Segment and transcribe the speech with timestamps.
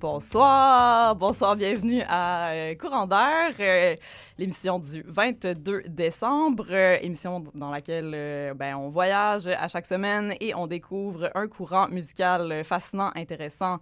[0.00, 3.94] Bonsoir, bonsoir, bienvenue à euh, Courant d'air, euh,
[4.38, 10.54] l'émission du 22 décembre, euh, émission dans laquelle ben, on voyage à chaque semaine et
[10.54, 13.76] on découvre un courant musical fascinant, intéressant,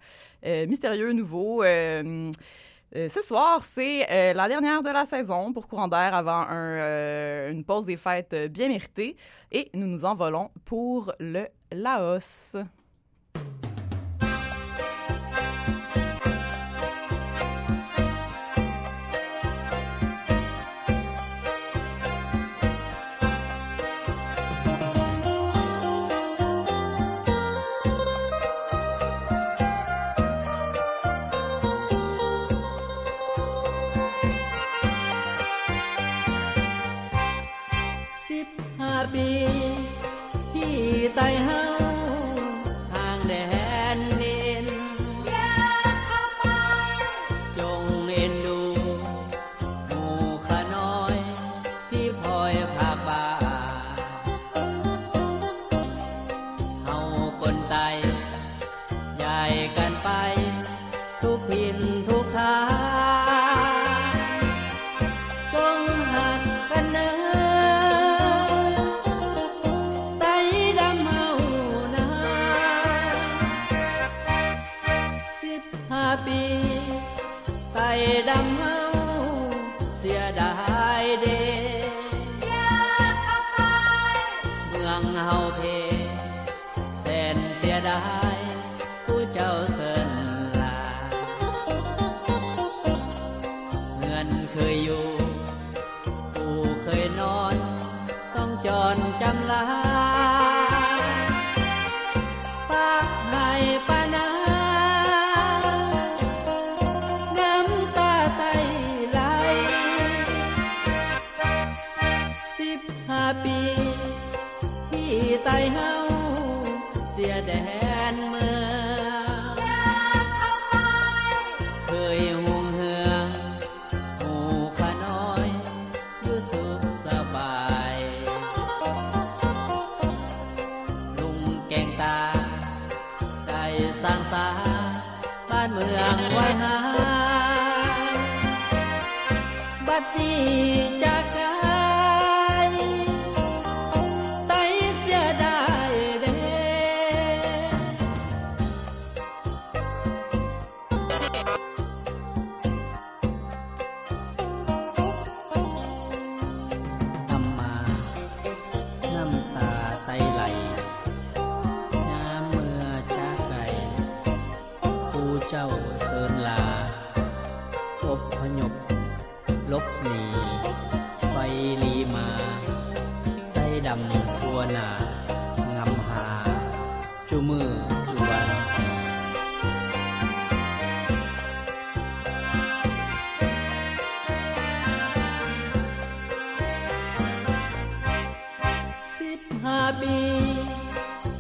[0.45, 1.63] mystérieux, nouveau.
[1.63, 7.97] Ce soir, c'est la dernière de la saison pour Courant d'air avant une pause des
[7.97, 9.15] fêtes bien méritée
[9.53, 12.57] et nous nous envolons pour le Laos.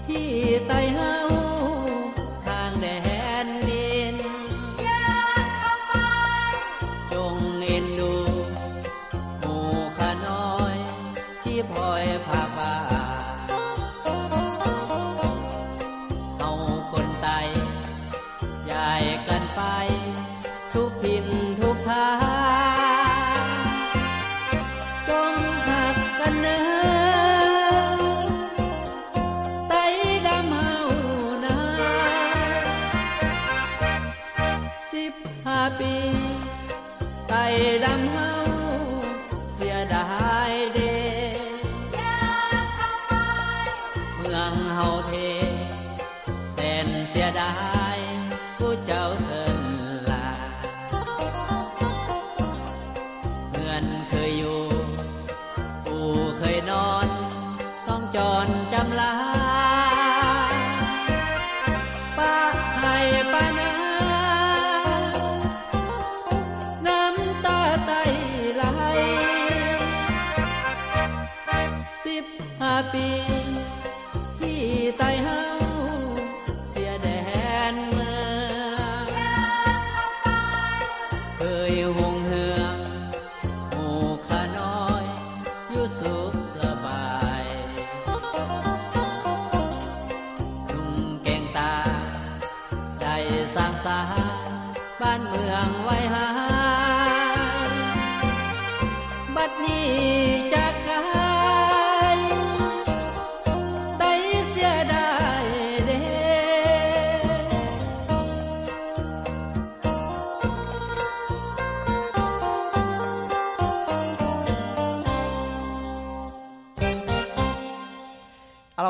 [0.09, 0.31] ที่
[0.67, 0.73] ไต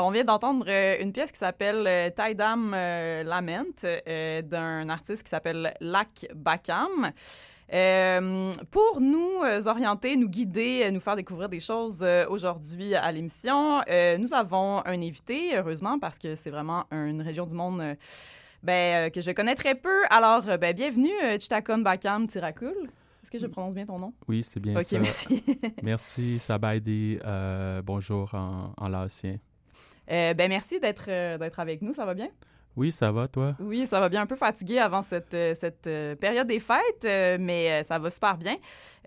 [0.09, 3.85] on vient d'entendre euh, une pièce qui s'appelle euh, Taidam euh, Lament
[4.43, 7.11] d'un artiste qui s'appelle Lac Bakam.
[7.71, 14.17] Euh, pour nous orienter, nous guider, nous faire découvrir des choses aujourd'hui à l'émission, euh,
[14.17, 17.95] nous avons un invité, heureusement, parce que c'est vraiment une région du monde euh,
[18.63, 20.03] ben, que je connais très peu.
[20.09, 22.73] Alors, ben, bienvenue, Chitakon Bakam Tirakul.
[23.21, 24.13] Est-ce que je prononce bien ton nom?
[24.27, 24.97] Oui, c'est bien ok, ça.
[24.97, 25.43] merci.
[25.83, 27.19] Merci, Sabaidi.
[27.85, 29.37] Bonjour en, en laotien.
[30.11, 32.29] Euh, ben, merci d'être euh, d'être avec nous, ça va bien?
[32.75, 33.57] Oui, ça va, toi?
[33.59, 34.21] Oui, ça va bien.
[34.21, 35.89] Un peu fatigué avant cette, euh, cette
[36.19, 38.55] période des fêtes, mais ça va super bien.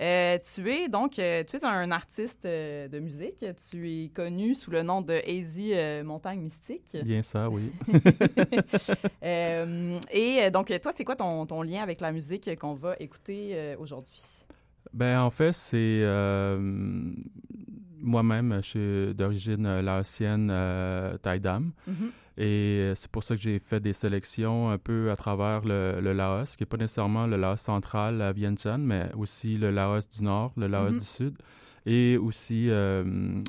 [0.01, 3.45] Euh, tu es donc tu es un artiste de musique.
[3.71, 5.73] Tu es connu sous le nom de Hazy
[6.05, 6.97] Montagne Mystique.
[7.03, 7.71] Bien ça, oui.
[9.25, 13.75] Euh, et donc, toi, c'est quoi ton, ton lien avec la musique qu'on va écouter
[13.79, 14.43] aujourd'hui?
[14.93, 16.59] Ben, en fait, c'est euh,
[18.03, 21.73] moi-même, je suis d'origine euh, laotienne euh, Thaïdam.
[21.87, 21.95] Mhm.
[22.39, 22.45] Et
[22.81, 26.13] euh, c'est pour ça que j'ai fait des sélections un peu à travers le, le
[26.15, 30.25] Laos, qui n'est pas nécessairement le Laos central à Vientiane, mais aussi le Laos du
[30.25, 30.99] Nord, le Laos Mhm.
[30.99, 31.35] du Sud,
[31.85, 33.05] et aussi euh,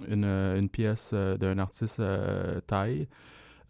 [0.10, 3.08] une, une pièce euh, d'un artiste euh, thaï.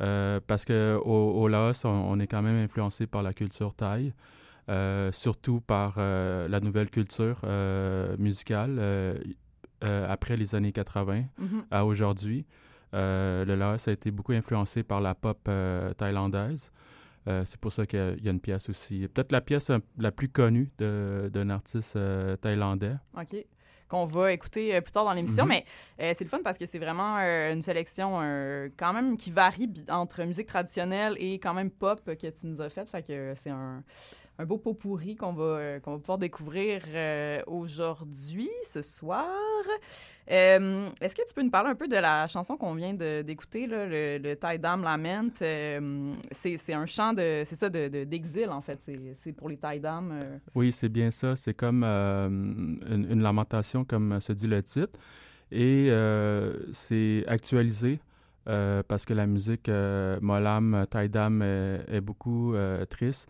[0.01, 3.75] Euh, parce que au, au Laos, on, on est quand même influencé par la culture
[3.75, 4.13] thaï,
[4.69, 8.77] euh, surtout par euh, la nouvelle culture euh, musicale
[9.83, 11.65] euh, après les années 80 Mhm.
[11.71, 12.45] à aujourd'hui.
[12.93, 16.71] Euh, le Laos a été beaucoup influencé par la pop euh, thaïlandaise.
[17.25, 19.07] C'est pour ça qu'il y a une pièce aussi.
[19.07, 21.97] Peut-être la pièce la plus connue d'un artiste
[22.41, 22.95] thaïlandais.
[23.17, 23.35] OK.
[23.87, 25.43] Qu'on va écouter plus tard dans l'émission.
[25.45, 25.49] Mhm.
[25.49, 25.65] Mais
[26.01, 29.31] euh, c'est le fun parce que c'est vraiment euh, une sélection euh, quand même qui
[29.31, 32.89] varie entre musique traditionnelle et quand même pop que tu nous as faite.
[32.89, 33.83] Fait que c'est un,
[34.39, 39.27] un beau pot pourri qu'on va, euh, qu'on va pouvoir découvrir euh, aujourd'hui, ce soir.
[40.31, 43.67] Euh, Est-ce que tu peux nous parler un peu de la chanson qu'on vient d'écouter,
[43.67, 45.29] le, le Dam Lament?
[46.31, 48.81] C'est un chant de, c'est ça, de- de- d'exil, en fait.
[49.13, 50.39] C'est- pour les Thai Dam.
[50.55, 51.35] Oui, c'est bien ça.
[51.35, 54.97] C'est comme une, lamentation, comme se dit le titre.
[55.51, 55.89] Et
[56.71, 57.99] c'est actualisé
[58.45, 62.55] parce que la musique euh, Molam, Taïdam est, est beaucoup
[62.89, 63.29] triste,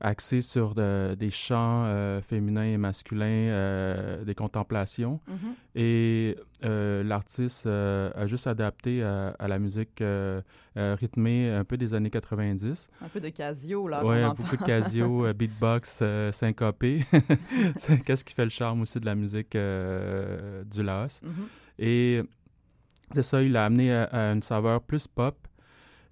[0.00, 5.20] axée sur de- des chants euh, féminins et masculins, euh, des contemplations.
[5.28, 5.54] Mhm.
[5.74, 10.02] Et euh, l'artiste a juste adapté à, à la musique
[10.76, 12.90] rythmée un peu des années 90.
[13.02, 14.04] Un peu de Casio, là.
[14.04, 14.34] Entend.
[14.42, 16.02] beaucoup de casio, beatbox,
[16.32, 17.04] syncopé.
[18.04, 21.22] Qu'est-ce qui fait le charme aussi de la musique du Laos?
[21.22, 21.30] Mhm.
[21.78, 22.22] Et
[23.12, 25.36] c'est ça, il l'a amené à, à une saveur plus pop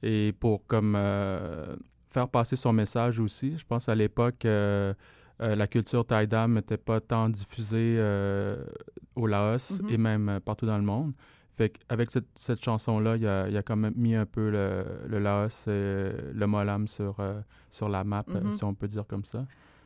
[0.02, 0.96] et pour comme
[2.08, 3.56] faire passer son message aussi.
[3.56, 4.94] Je pense à l'époque, euh,
[5.40, 8.64] euh, la culture Thaïdam n'était pas tant diffusée euh,
[9.14, 9.90] au Laos Mhm.
[9.90, 11.12] et même partout dans le monde.
[11.56, 14.84] Fait qu'avec cette, cette chanson-là, il a, il a quand même mis un peu le,
[15.08, 17.16] le Laos et le Molam sur,
[17.68, 18.52] sur la map, Mhm.
[18.52, 19.44] si on peut dire comme ça.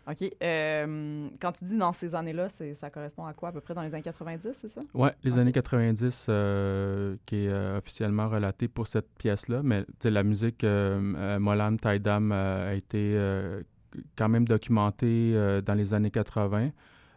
[0.08, 0.32] OK.
[0.42, 3.50] Euh, quand tu dis dans ces années-là, ça correspond à quoi?
[3.50, 4.80] À peu près dans les années 90, c'est ça?
[4.94, 9.92] Ouais, les années 90 euh, qui est euh, officiellement relatée pour cette pièce-là, mais tu
[10.00, 13.16] sais, la musique Molam Taïdam a été
[14.16, 16.70] quand même documentée dans les années 80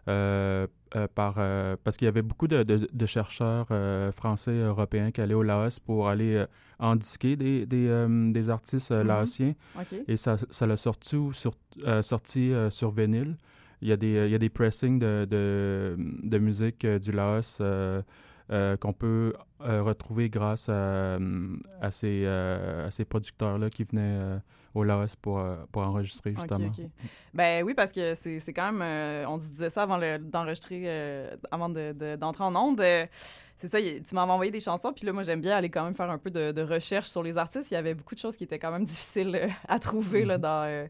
[0.08, 3.68] euh, euh, par euh, parce qu'il y avait beaucoup de, de- de chercheurs
[4.14, 6.46] français et européens qui allaient au Laos pour aller euh,
[6.80, 9.08] en disquer des, des, des artistes Mhm.
[9.08, 9.54] laotiens.
[10.08, 11.52] Et ça, ça l'a sorti, sur,
[12.02, 13.36] sorti sur vinyle.
[13.82, 17.60] Il y a des, il y a des pressings de, de, de musique du Laos
[17.62, 18.02] euh,
[18.78, 21.18] qu'on peut euh, retrouver grâce à,
[21.82, 24.20] à ces, euh, à ces producteurs-là qui venaient
[24.75, 26.70] au Laos pour, euh, pour enregistrer, justement.
[27.34, 28.82] Ben oui, parce que c'est quand même...
[28.82, 32.82] euh, on disait ça avant le- d'enregistrer, euh, avant de- de- d'entrer en onde.
[33.58, 35.84] C'est ça, y- tu m'avais envoyé des chansons, puis là, moi, j'aime bien aller quand
[35.84, 37.72] même faire un peu de, de recherche sur les artistes.
[37.72, 40.36] Il y avait beaucoup de choses qui étaient quand même difficiles euh, à trouver là,
[40.38, 40.42] Mhm.
[40.42, 40.88] dans, euh,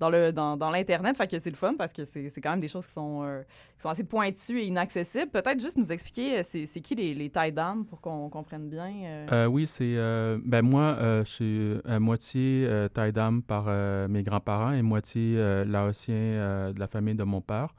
[0.00, 1.16] dans le dans, dans l'Internet.
[1.16, 3.42] Fait que c'est le fun parce que c'est quand même des choses qui sont, euh,
[3.76, 5.28] qui sont assez pointues et inaccessibles.
[5.30, 9.48] Peut-être juste nous expliquer, c'est qui les, les tailles d'âme pour qu'on comprenne bien.
[9.48, 9.96] oui, c'est.
[10.44, 13.66] ben moi, je suis à moitié Thaïdam par
[14.08, 17.74] mes grands-parents et moitié laotien de la famille de mon père.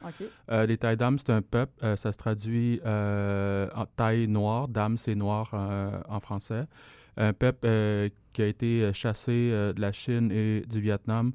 [0.49, 5.51] Les Thaï Dam, c'est un peuple, ça se traduit en Thaï noir, Dam c'est noir
[5.53, 6.65] euh, en français.
[7.17, 11.33] Un peuple euh, qui a été chassé euh, de la Chine et du Vietnam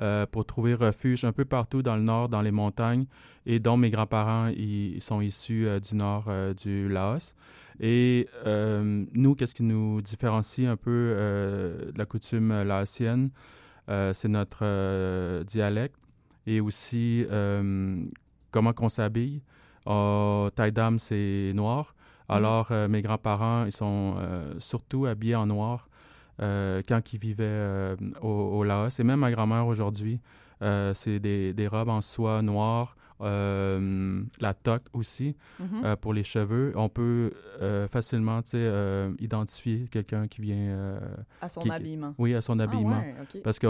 [0.00, 3.06] euh, pour trouver refuge un peu partout dans le nord, dans les montagnes,
[3.46, 4.50] et dont mes grands-parents
[5.00, 7.34] sont issus euh, du nord du Laos.
[7.80, 10.92] Et nous, qu'est-ce qui nous différencie un peu
[11.92, 13.30] de la coutume laotienne?
[13.88, 15.96] c'est notre dialecte
[16.46, 17.26] et aussi
[18.52, 19.42] comment qu'on s'habille.
[19.86, 21.96] Oh, Taïdam, c'est noir.
[22.28, 22.32] Mm.
[22.32, 24.16] Alors, mes grands-parents, ils sont
[24.58, 25.88] surtout habillés en noir.
[26.42, 28.98] Euh, quand ils vivaient euh, au, Laos.
[28.98, 30.20] Et même ma grand-mère aujourd'hui,
[30.62, 35.96] euh, c'est des, des, robes en soie noire, la toque aussi mm-hmm.
[35.96, 36.72] pour les cheveux.
[36.74, 37.30] On peut
[37.88, 38.40] facilement
[39.20, 40.98] identifier quelqu'un qui vient...
[41.40, 42.14] à son habillement.
[42.18, 43.02] oui, à son ah habillement.
[43.44, 43.68] Parce que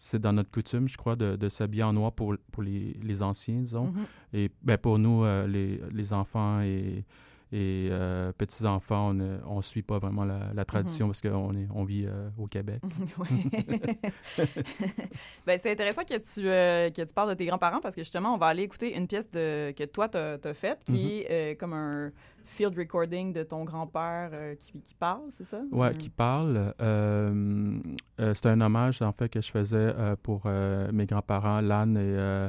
[0.00, 3.22] c'est dans notre coutume, je crois, de, de s'habiller en noir pour, pour les, les
[3.22, 3.88] anciens, disons.
[3.88, 4.36] Mm-hmm.
[4.38, 7.04] Et ben, pour nous, les, les enfants et
[7.50, 11.12] et euh, petits-enfants, on ne suit pas vraiment la, tradition mhm.
[11.12, 12.82] parce qu'on on vit euh, au Québec.
[15.46, 18.34] ben, c'est intéressant que tu, euh, que tu parles de tes grands-parents parce que justement,
[18.34, 21.32] on va aller écouter une pièce de, que toi, tu as, faite qui mhm.
[21.32, 22.12] est comme un
[22.44, 25.62] field recording de ton grand-père qui, qui, parle, c'est ça?
[25.70, 26.74] Oui, qui parle.
[26.78, 30.46] c'est un hommage, en fait, que je faisais pour
[30.92, 32.48] mes grands-parents, Lan et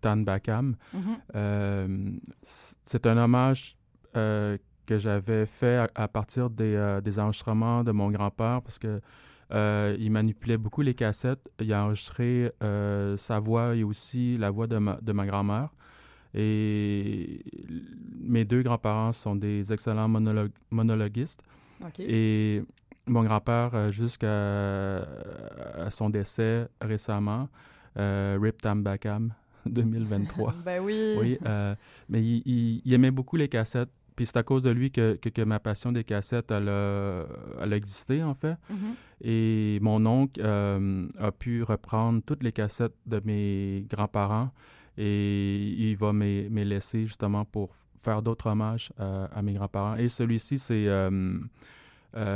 [0.00, 0.76] Tan Bakam.
[0.94, 2.20] Mhm.
[2.42, 3.76] c'est un hommage
[4.16, 9.00] euh, que j'avais fait à, partir des, euh, des, enregistrements de mon grand-père parce que
[9.52, 11.48] euh, il manipulait beaucoup les cassettes.
[11.60, 12.50] Il a enregistré
[13.16, 15.68] sa voix et aussi la voix de ma, de ma grand-mère.
[16.34, 17.44] Et
[18.20, 20.08] mes deux grands-parents sont des excellents
[20.70, 21.44] monologuistes.
[22.00, 22.62] Et
[23.06, 25.06] mon grand-père, jusqu'à
[25.88, 27.48] son décès récemment,
[27.96, 29.34] Rip Tam Bakam,
[29.66, 30.54] 2023.
[30.64, 31.14] ben oui.
[31.16, 31.38] Oui,
[32.08, 33.90] mais il, il, aimait beaucoup les cassettes.
[34.20, 37.24] Puis c'est à cause de lui que, que, ma passion des cassettes, elle a,
[37.58, 38.52] elle a existé, en fait.
[38.70, 38.94] Mm-hmm.
[39.22, 44.50] Et mon oncle euh, a pu reprendre toutes les cassettes de mes grands-parents
[44.98, 49.96] et il va me laisser justement pour faire d'autres hommages euh, à mes grands-parents.
[49.96, 51.38] Et celui-ci, c'est, euh,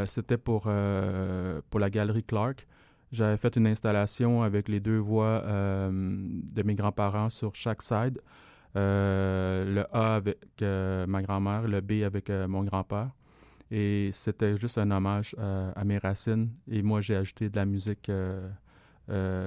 [0.06, 2.66] c'était pour, pour la galerie Clark.
[3.12, 8.22] J'avais fait une installation avec les deux voix de mes grands-parents sur chaque side.
[8.76, 13.10] Euh, le A avec euh, ma grand-mère, le B avec euh, mon grand-père.
[13.70, 16.50] Et c'était juste un hommage à mes racines.
[16.70, 18.10] Et moi, j'ai ajouté de la musique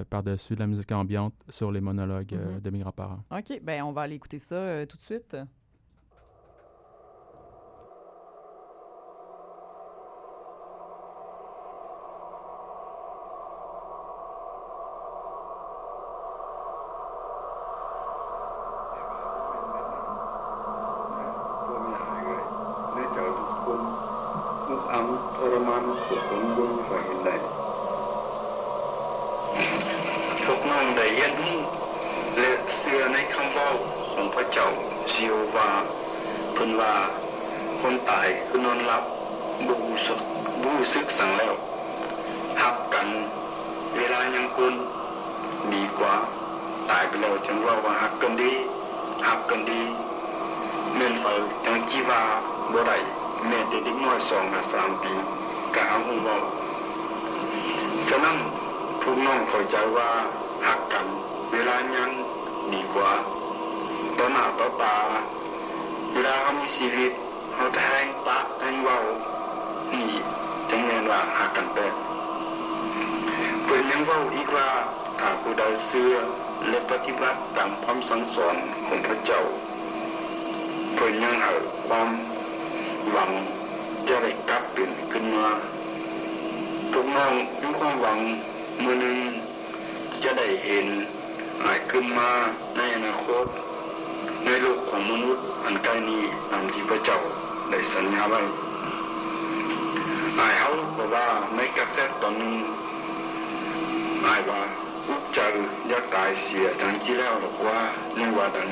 [0.10, 2.62] par-dessus, de la musique ambiante sur les monologues mm-hmm.
[2.62, 3.24] de mes grands-parents.
[3.32, 5.38] OK, ben on va aller écouter ça tout de suite.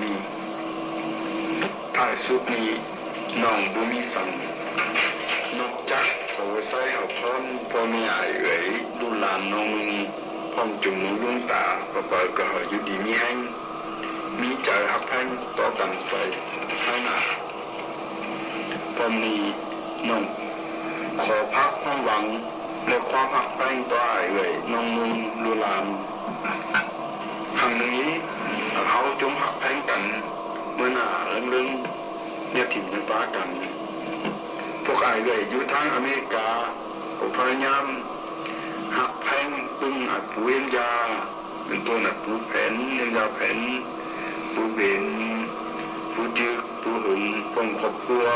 [0.03, 0.15] นี้
[1.95, 2.69] ถ่ายสุดนี้
[3.43, 4.29] น้องบุมีสัง
[5.59, 8.67] นอกจากเขาใส่เอาพร้อมพ่อแม่ไอเอ๋ย
[8.99, 9.91] ดูลานน้องมึง
[10.53, 13.37] พ้อมจุ่มลุงตาประกอบกับอยู่ดีมีแห้ง
[14.39, 16.13] มีใจหักแห้งต่อกันไป
[16.83, 17.17] ข้างหน้า
[18.95, 19.35] พอมี
[20.07, 20.23] น้อง
[21.23, 22.23] ขอพักความหวัง
[22.87, 25.11] และความหักแป้งต่อไอเอ๋ยน้องมึง
[25.43, 25.85] ดูลาน
[27.59, 28.01] ครั้งนี้
[28.87, 30.01] เขาจงหักแทงกัน
[30.75, 31.67] เมื่อหน้าเรื่ลึง
[32.51, 33.49] เนี่ยถิ่มเป็นฟ้ากัน
[34.83, 36.47] พวกไอ้เลยอยู่ทั้งอเมริกา
[37.21, 37.85] อุพยาม
[38.97, 39.47] หักแพง
[39.79, 40.91] ตึ้งหักปูเอ็นยา
[41.65, 43.59] เป็นตัวหนักปูแผ่นเอ็นยาแผ่น
[44.53, 45.05] ปูเบน
[46.13, 47.23] ปูจึกปูหึง
[47.53, 48.27] ป้องครอบครัว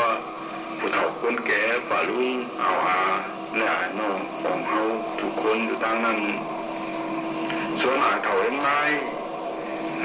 [0.78, 2.30] ผู้เฒ่าคนแก่ป่าลุง
[2.60, 3.00] เอาอา
[3.56, 4.80] และอาน้องของเขา
[5.20, 6.18] ทุกคนอยู่ทางนั้น
[7.80, 8.80] ส่วนอาเฒ่าเอ็นไม้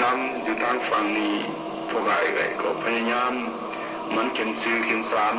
[0.03, 1.35] นำอยู่ทางฝั่งนี้
[1.89, 3.33] พวกไอ้ไอ้ก็พยายาม
[4.15, 5.35] มันเขียนซื้อเขียนสาร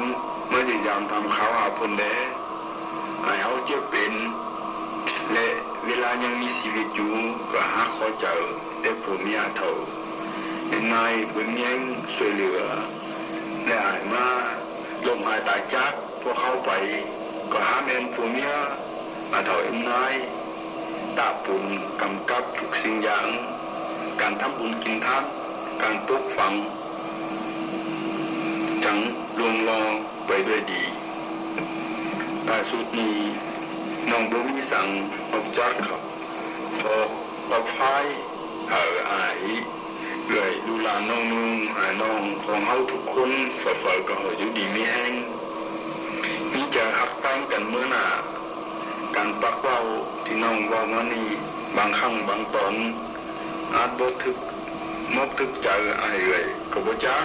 [0.48, 2.04] เมื่อพยายามทำเขาวหาผลแด
[3.24, 4.12] ให้เขาเจ็บเป็น
[5.32, 5.48] และ
[5.86, 7.14] เวลายังมีชีวิตอยู่
[7.52, 8.40] ก็หาขอเจอ
[8.80, 9.72] แต่ผมอยเท่า
[10.68, 11.70] เป็นนายเป็นเมีย
[12.14, 12.60] ช่วยเหลือ
[13.66, 14.26] และอายมา
[15.06, 16.70] ลมหายตายจากพวกเขาไป
[17.52, 18.52] ก็หาแมนผู้เมีย
[19.30, 20.14] มาเท่าเอ็นนาย
[21.16, 21.64] ตาปุ่น
[22.00, 23.28] กำกับทุกสิ่งอย่าง
[24.20, 25.24] การทำบุญกินทาน
[25.82, 26.54] การปลูกฝัง
[28.84, 28.98] จัง
[29.38, 29.82] ลวงรอ
[30.26, 30.82] ไปด้วยดี
[32.48, 33.16] ล่าสุดนี้
[34.10, 34.88] น้องบุมีสัง
[35.32, 35.98] ออกจากเขา
[36.80, 36.96] พอ
[37.50, 38.04] ปะพาย
[38.70, 39.40] เอออาย
[40.24, 43.30] เอื่อยดูลานน้องนุ่งหาน้องของเฮาทุกคน
[43.62, 45.12] ฝ่าฝ่าก็เฮาอยู่ดีไม่แห้ง
[46.52, 48.04] มีจะหักแป้งกันเมื่อหน้า
[49.16, 49.78] การปักเว้า
[50.24, 51.28] ที่น้องว่ามานี้
[51.76, 52.74] บางครั้งบางตอน
[53.74, 54.36] อาจบ่ทึก
[55.14, 55.68] มกทึกใจ
[56.02, 57.24] อายเอ่ยก็บ่จัก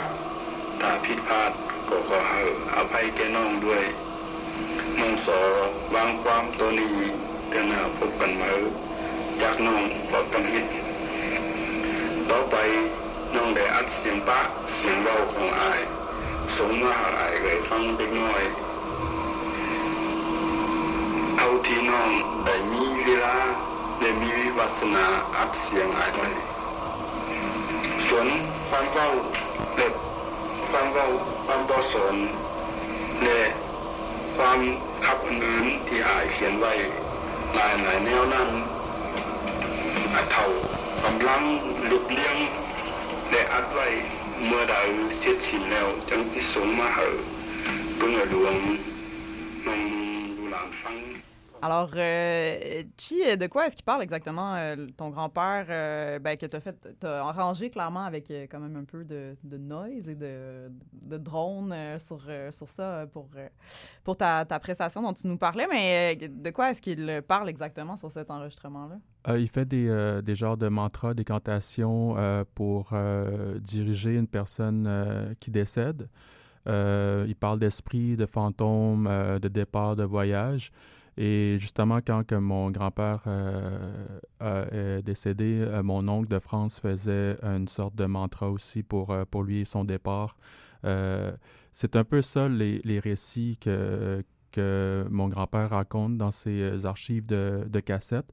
[0.81, 1.51] ถ้าผิดพลาด
[1.89, 2.41] ก็ขอให้
[2.75, 3.83] อภัยแก่น้องด้วย
[4.99, 5.39] น้องสอ
[5.93, 6.95] วางความตัวนี้
[7.49, 8.51] แต่หน้าพบกันมา
[9.41, 10.65] จากน้องบอกกำฮิต
[12.29, 12.55] ต่อไป
[13.35, 14.39] น้องได้อัดเสียงปะ
[14.75, 15.79] เสียงเบาของอาย
[16.57, 18.43] สงมาหาอายเลยฟังเล็กน้อย
[21.37, 22.11] เอาที่น้อง
[22.45, 23.35] ได้มีเวลา
[24.01, 25.05] ได้มีวิวัสนา
[25.35, 26.29] อัดเสียงอายไว้
[28.07, 28.27] ส่วน
[28.69, 29.07] ความเบา
[29.75, 29.93] เล็บ
[30.69, 31.05] ความเบา
[31.45, 32.15] ความบอสน
[33.23, 33.41] และ
[34.35, 34.59] ความ
[35.05, 36.73] คับอื่นที่อายเขียนไว้
[37.53, 38.49] หลายหลายแนวนั้น
[40.13, 40.47] อาจเท่า
[41.03, 41.41] กำลัง
[41.87, 42.37] เรียบเรียง
[43.31, 43.87] และอัดไว้
[44.45, 44.75] เมื่อใด
[45.19, 47.07] เสร็จสิ้นแล้วจังที่ส่งมาให้
[47.97, 48.55] เพื่อหลวง
[49.65, 49.81] น้อง
[50.37, 50.97] ดูหลานฟัง
[51.61, 56.47] Alors, euh, Chi, de quoi est-ce qu'il parle exactement, euh, ton grand-père, euh, ben, que
[56.47, 60.15] tu as fait, tu as arrangé clairement avec quand même un peu de, noise et
[60.15, 60.71] de,
[61.05, 63.29] de drone sur, sur ça pour,
[64.03, 67.95] pour ta, ta prestation dont tu nous parlais, mais de quoi est-ce qu'il parle exactement
[67.95, 69.37] sur cet enregistrement-là?
[69.37, 72.15] Il fait des, des genres de mantras, des cantations
[72.55, 72.91] pour
[73.59, 76.09] diriger une personne qui décède.
[76.65, 79.07] Il parle d'esprit, de fantômes,
[79.39, 80.71] de départ, de voyage.
[81.17, 86.79] Et justement, quand que mon grand-père euh, a- est décédé, euh, mon oncle de France
[86.79, 90.35] faisait une sorte de mantra aussi pour, euh, pour lui et son départ.
[90.85, 91.31] Euh,
[91.71, 96.85] c'est un peu ça, les, les récits que, que mon grand-père raconte dans ses euh,
[96.85, 98.31] archives de, de cassettes.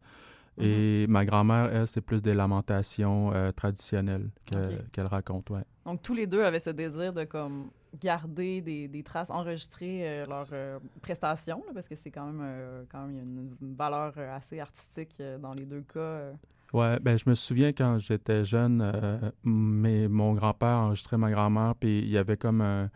[0.60, 5.62] Et ma grand-mère, elle, c'est plus des lamentations euh, traditionnelles qu'elle raconte, ouais.
[5.86, 7.70] Donc, tous les deux avaient ce désir de comme
[8.00, 12.40] garder des, des traces, enregistrer euh, leurs euh, prestations, là, parce que c'est quand même,
[12.42, 16.32] euh, quand même une, une valeur assez artistique dans les deux cas.
[16.72, 21.74] Ouais, ben je me souviens quand j'étais jeune, euh, mais mon grand-père enregistrait ma grand-mère,
[21.80, 22.90] puis il y avait comme un,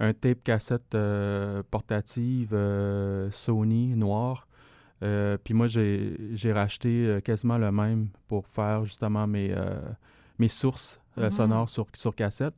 [0.00, 4.46] un tape cassette euh, portative euh, Sony noir.
[5.44, 9.54] Puis moi, j'ai racheté quasiment le même pour faire justement mes,
[10.38, 11.30] mes sources Mhm.
[11.30, 12.54] sonores sur, sur cassette.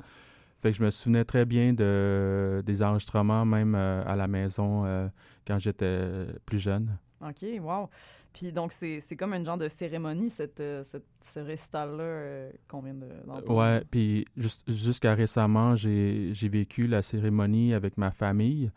[0.60, 4.84] Fait que je me souvenais très bien de, des enregistrements, même euh, à la maison
[4.84, 5.08] euh,
[5.46, 6.96] quand j'étais plus jeune.
[7.20, 7.88] OK, wow.
[8.32, 12.80] Puis donc, c'est comme une genre de cérémonie, cette, euh, cette- ce récital-là euh, qu'on
[12.82, 13.54] vient de- d'entendre.
[13.56, 18.70] Ouais, puis jus- jusqu'à récemment, j'ai j'ai vécu la cérémonie avec ma famille.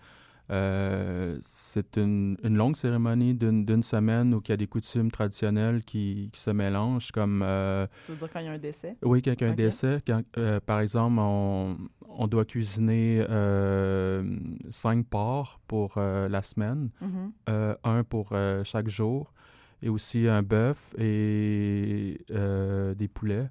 [0.52, 5.84] Euh, c'est une, une longue cérémonie d'une semaine où il y a des coutumes traditionnelles
[5.86, 8.98] qui, qui se mélangent, comme, euh, Tu veux dire quand il y a un décès?
[9.04, 11.78] oui, quand il y a un décès, quand, euh, par exemple, on,
[12.10, 14.24] on doit cuisiner euh,
[14.70, 17.32] cinq porcs pour la semaine Mhm.
[17.50, 18.34] euh, un pour
[18.64, 19.34] chaque jour,
[19.82, 23.50] et aussi un bœuf et des poulets,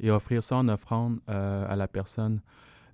[0.00, 2.40] et offrir ça en offrande à la personne.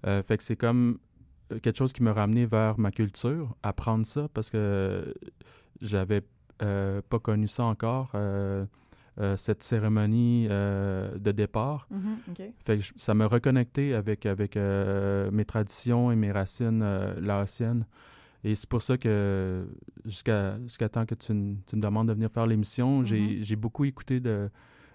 [0.04, 0.98] Fait que c'est comme
[1.48, 5.14] quelque chose qui me ramenait vers ma culture, apprendre ça, parce que
[5.80, 6.22] j'avais
[6.62, 8.64] euh, pas connu ça encore, euh,
[9.20, 11.86] euh, cette cérémonie euh, de départ.
[11.90, 12.42] Mhm, OK.
[12.64, 17.18] Fait que je- ça m'a reconnecté avec, avec euh, mes traditions et mes racines euh,
[17.20, 17.84] laotiennes.
[18.44, 19.66] Et c'est pour ça que
[20.04, 23.56] jusqu'à jusqu'à temps que tu, me- tu me demandes de venir faire l'émission, j'ai j'ai
[23.56, 24.48] beaucoup écouté de,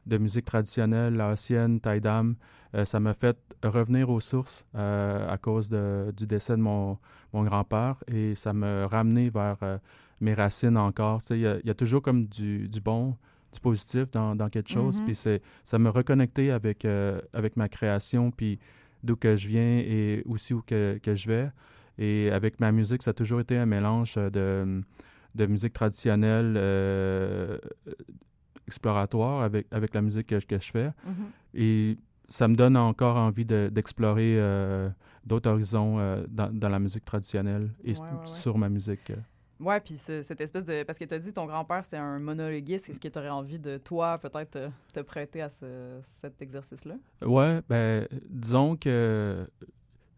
[0.05, 2.35] de musique traditionnelle laotienne, taïdam.
[2.75, 6.97] Euh, ça m'a fait revenir aux sources euh, à cause de- du décès de mon,
[7.31, 9.77] mon grand-père et ça m'a ramené vers euh,
[10.21, 11.21] mes racines encore.
[11.29, 13.15] Il y, y, a toujours comme du, du bon,
[13.53, 14.99] du positif dans, dans quelque chose.
[15.05, 18.59] Puis c'est ça me reconnecter avec, euh, avec ma création, puis
[19.03, 21.51] d'où que je viens et aussi où que, que je vais.
[21.99, 24.81] Et avec ma musique, ça a toujours été un mélange de,
[25.35, 26.57] de musique traditionnelle
[28.67, 30.91] exploratoire avec, avec la musique que, que je fais.
[31.05, 31.13] Mhm.
[31.53, 31.97] Et
[32.27, 34.89] ça me donne encore envie de- d'explorer euh,
[35.25, 38.25] d'autres horizons euh, dans, dans la musique traditionnelle et s- Ouais, ouais, ouais.
[38.25, 39.11] sur ma musique.
[39.11, 39.15] euh.
[39.59, 40.83] Ouais, puis ce- cette espèce de.
[40.83, 42.89] Parce que tu as dit ton grand-père, c'était un monologuiste.
[42.89, 46.95] Est-ce que tu aurais envie de, toi, peut-être, te, te prêter à ce- cet exercice-là?
[47.25, 49.47] Ouais, ben, disons que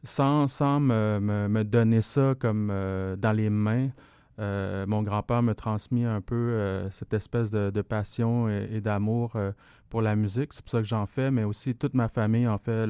[0.03, 3.89] sans, sans me, me- me donner ça comme euh, dans les mains,
[4.37, 9.51] euh, mon grand-père me transmis un peu euh, cette espèce de, passion et, d'amour euh,
[9.89, 10.51] pour la musique.
[10.53, 12.89] C'est pour ça que j'en fais, mais aussi toute ma famille en fait.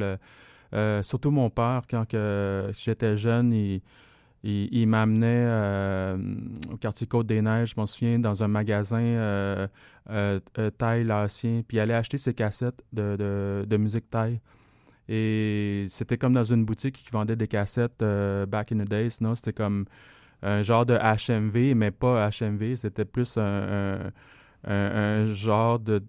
[1.03, 2.05] surtout mon père, quand
[2.75, 3.53] j'étais jeune,
[4.43, 6.15] il, m'amenait
[6.71, 9.67] au quartier Côte-des-Neiges, je m'en souviens, dans un magasin
[10.77, 14.39] thaï laotien, puis il allait acheter ses cassettes de, musique thaï.
[15.07, 18.03] Et c'était comme dans une boutique qui vendait des cassettes
[18.47, 19.35] back in the days, non?
[19.35, 19.85] C'était comme
[20.47, 24.11] un genre de HMV, mais pas HMV, c'était plus un, un-
[24.67, 24.71] un-
[25.23, 26.03] un genre de,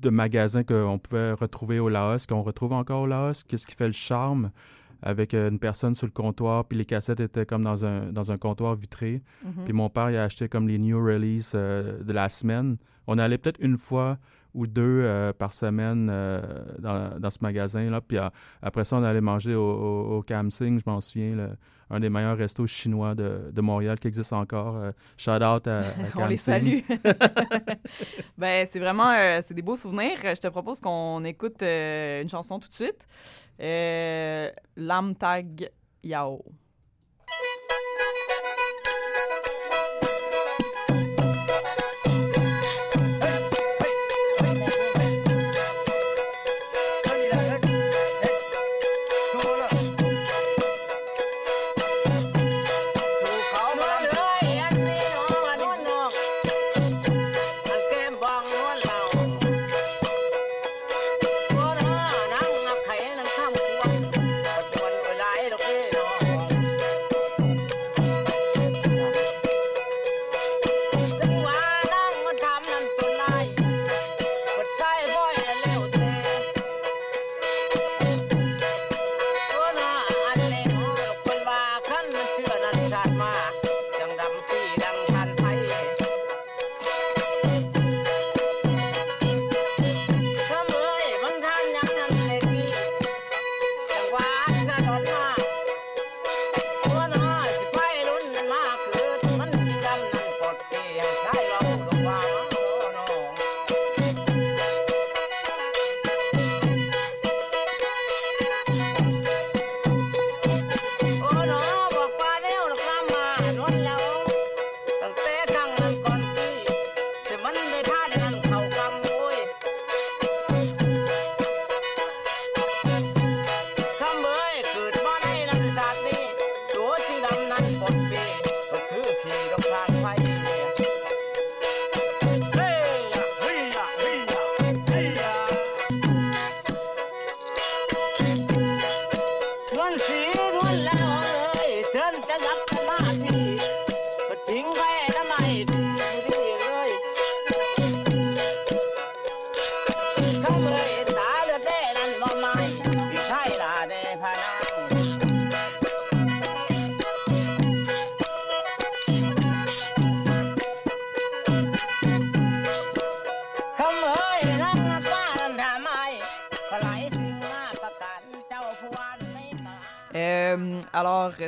[0.00, 3.44] de magasin qu'on pouvait retrouver au Laos, qu'on retrouve encore au Laos.
[3.44, 4.50] Qu'est-ce qui fait le charme
[5.04, 8.30] avec euh, une personne sur le comptoir, puis les cassettes étaient comme dans un, dans
[8.30, 9.20] un comptoir vitré.
[9.44, 9.64] Mhm.
[9.64, 12.76] Puis mon père, il a acheté comme les new releases euh, de la semaine.
[13.08, 14.18] On allait peut-être une fois
[14.54, 16.40] ou deux euh, par semaine euh,
[16.78, 18.00] dans, dans ce magasin-là.
[18.00, 18.28] Puis euh,
[18.62, 21.50] après ça, on allait manger au, au, au Kam Sing, je m'en souviens, le-
[21.90, 24.78] un des meilleurs restos chinois de, de Montréal qui existe encore.
[25.18, 25.82] Shout out à, à
[26.16, 26.78] On les salue.
[28.38, 29.12] ben, c'est vraiment
[29.42, 30.16] c'est des beaux souvenirs.
[30.22, 33.06] Je te propose qu'on écoute une chanson tout de suite.
[33.60, 35.68] Euh, Lam Tag
[36.02, 36.42] Yao.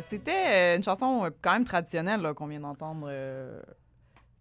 [0.04, 3.06] C'était euh, une chanson euh, quand même traditionnelle qu'on vient d'entendre.
[3.10, 3.60] euh,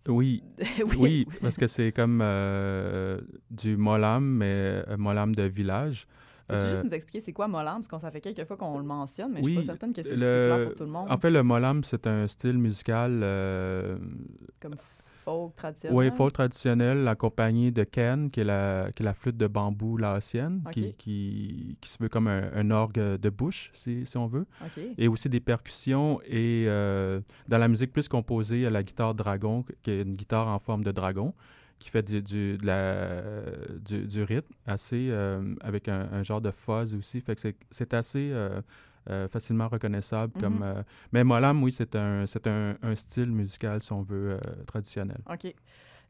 [0.07, 0.43] Oui,
[0.79, 0.95] oui.
[0.99, 6.05] oui, parce que c'est comme euh, du molam, mais euh, molam de village.
[6.47, 7.75] Peux-tu juste nous expliquer c'est quoi Molam?
[7.75, 9.93] Parce qu'on ça fait quelques fois qu'on le mentionne, mais je suis oui, pas certaine
[9.93, 11.09] que c'est le- clair pour tout le monde.
[11.09, 13.23] En fait, le molam, c'est un style musical
[14.61, 14.75] Comme
[15.23, 15.97] folk traditionnel?
[15.97, 19.97] Oui, folk traditionnel, accompagné de Ken, qui est la, qui est la flûte de bambou
[19.97, 20.73] laotienne, Ok.
[20.73, 24.45] qui, qui, qui se veut comme un, un orgue de bouche, si, si on veut.
[24.97, 26.19] Et aussi des percussions.
[26.25, 30.01] Et euh, dans la musique plus composée, il y a la guitare dragon, qui est
[30.01, 31.33] une guitare en forme de dragon,
[31.79, 36.39] qui fait du, du, de la- du, du rythme, assez, euh, avec un, un genre
[36.41, 37.19] de fuzz aussi.
[37.21, 38.61] Fait que c'est- c'est assez euh,
[39.09, 40.33] euh, facilement reconnaissable.
[40.39, 40.63] comme, Mhm.
[40.63, 45.19] euh, mais Molam, oui, c'est un, un, un style musical, si on veut, euh, traditionnel.
[45.31, 45.53] OK.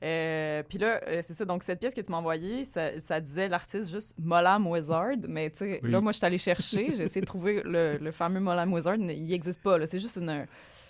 [0.03, 1.45] Euh, Puis là, euh, c'est ça.
[1.45, 5.15] Donc, cette pièce que tu m'as envoyée, ça, ça disait l'artiste juste Molam Wizard.
[5.29, 5.91] Mais tu sais, Oui.
[5.91, 6.93] là, moi, je suis allée chercher.
[6.93, 8.95] J'ai essayé de trouver le, le fameux Molam Wizard.
[8.95, 9.77] Il n'existe pas.
[9.77, 9.87] là.
[9.87, 10.45] C'est juste une.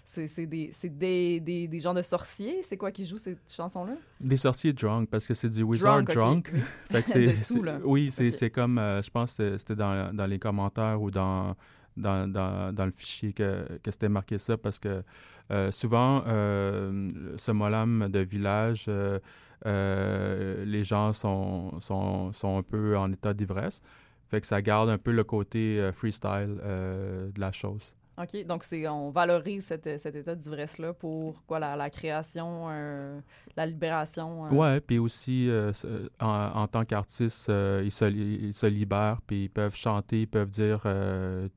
[0.05, 2.61] C'est des, des, des, des gens de sorciers.
[2.63, 3.93] C'est quoi qui jouent cette chanson-là?
[4.19, 6.13] Des sorciers drunk, parce que c'est du wizard Drunk,
[6.51, 6.53] drunk.
[6.91, 7.79] Fait que c'est- Dessous, c'est- là.
[7.85, 8.33] Oui, c'est Ok.
[8.33, 11.55] c'est comme, euh, je pense c'était dans, dans les commentaires ou dans,
[11.97, 15.03] dans, dans, dans le fichier que, que c'était marqué ça, parce que
[15.51, 22.97] euh, souvent, euh, ce molam de village, euh, les gens sont, sont, sont un peu
[22.97, 23.81] en état d'ivresse.
[24.27, 27.95] Fait que ça garde un peu le côté freestyle de la chose.
[28.17, 28.45] OK.
[28.45, 31.57] Donc, c'est, on valorise cette- cet état d'ivresse-là pour quoi?
[31.59, 33.19] La, la création, euh,
[33.57, 34.45] la libération.
[34.45, 34.49] euh?
[34.51, 35.71] Ouais, puis aussi, euh,
[36.19, 40.21] en, en tant qu'artiste, euh, ils, se, li- ils se libèrent, puis ils peuvent chanter,
[40.21, 40.81] ils peuvent dire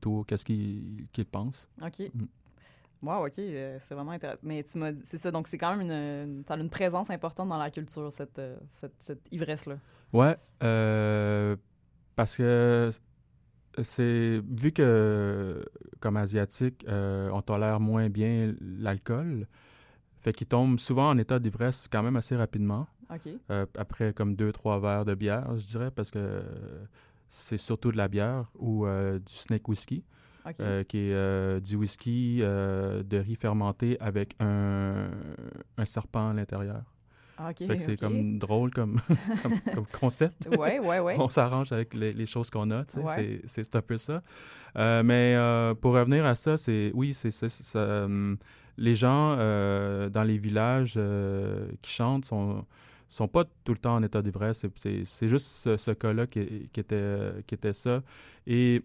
[0.01, 1.69] tout, qu'est-ce qu'ils pensent.
[1.81, 1.99] OK.
[2.13, 2.25] Mm.
[3.03, 3.33] Wow, OK.
[3.35, 4.39] c'est vraiment intéressant.
[4.41, 5.29] Mais tu m'as dit, c'est ça.
[5.29, 8.41] Donc, c'est quand même une, une, une présence importante dans la culture, cette,
[8.71, 9.77] cette, cette ivresse-là.
[10.11, 10.35] Ouais,
[12.15, 12.89] parce que
[13.83, 15.63] c'est vu que
[15.99, 19.47] comme asiatique, euh, on tolère moins bien l'alcool,
[20.21, 22.87] fait qu'ils tombent souvent en état d'ivresse quand même assez rapidement,
[23.51, 26.41] euh, après comme deux trois verres de bière, je dirais, parce que
[27.27, 30.03] c'est surtout de la bière ou euh, du snake whisky,
[30.87, 35.09] qui est du whisky de riz fermenté avec un,
[35.77, 36.83] un serpent à l'intérieur.
[37.37, 38.99] Ah, c'est comme drôle comme,
[39.43, 40.47] comme, comme concept.
[40.57, 41.15] Ouais, ouais, ouais.
[41.19, 43.41] On s'arrange avec les, les choses qu'on a, tu sais, Ouais.
[43.45, 44.21] c'est- un peu ça.
[44.77, 47.45] Euh, mais euh, pour revenir à ça, c'est oui, c'est ça.
[48.05, 48.37] hum,
[48.77, 52.65] les gens euh, dans les villages euh, qui chantent sont
[53.09, 54.65] sont pas tout le temps en état d'ivresse.
[54.75, 58.01] C'est- juste ce, ce cas-là qui, qui était qui était ça.
[58.45, 58.81] Et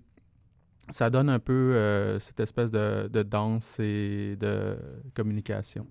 [0.90, 4.76] ça donne un peu euh, cette espèce de, de danse et de
[5.14, 5.86] communication.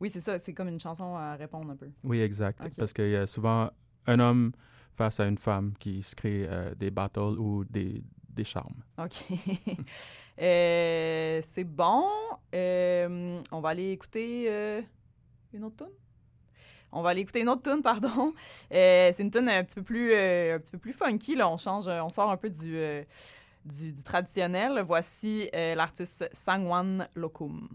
[0.00, 0.38] Oui, c'est ça.
[0.38, 1.88] C'est comme une chanson à répondre un peu.
[2.04, 2.68] Oui, exact.
[2.76, 3.70] Parce qu'il y a souvent
[4.06, 4.52] un homme
[4.96, 8.82] face à une femme qui se crée euh, des battles ou des, des charmes.
[8.98, 9.24] OK.
[10.38, 12.04] Euh, c'est bon.
[12.54, 14.84] Euh, on va aller écouter
[15.54, 15.94] une autre tune?
[16.92, 18.34] On va aller écouter une autre tune, pardon.
[18.70, 21.36] C'est une tune un petit peu plus, un petit peu plus funky.
[21.36, 21.48] Là.
[21.48, 22.78] On change, on sort un peu du,
[23.64, 24.84] du, du traditionnel.
[24.86, 27.66] Voici l'artiste Sangwan Lokum.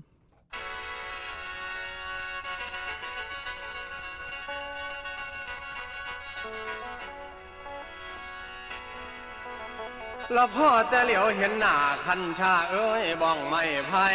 [10.34, 14.08] แล้วพ่อแต่เหลียวเห็นหน้าคันชาเอ้ยบ้องไม่ไพ่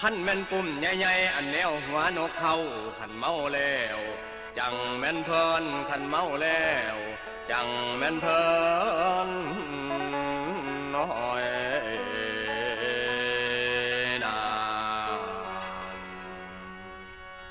[0.00, 2.54] คันแม่นปุ่มใหญ่ๆอันแนวหัวนกเขา
[2.98, 3.98] คันเมาแล้ว
[4.58, 6.96] จังแม่นเพลินคันเมาแล้ว
[7.50, 8.44] จังแม่นเพลิ
[9.28, 9.30] น
[10.94, 11.08] น้อ
[11.42, 11.44] ย
[14.24, 14.36] นา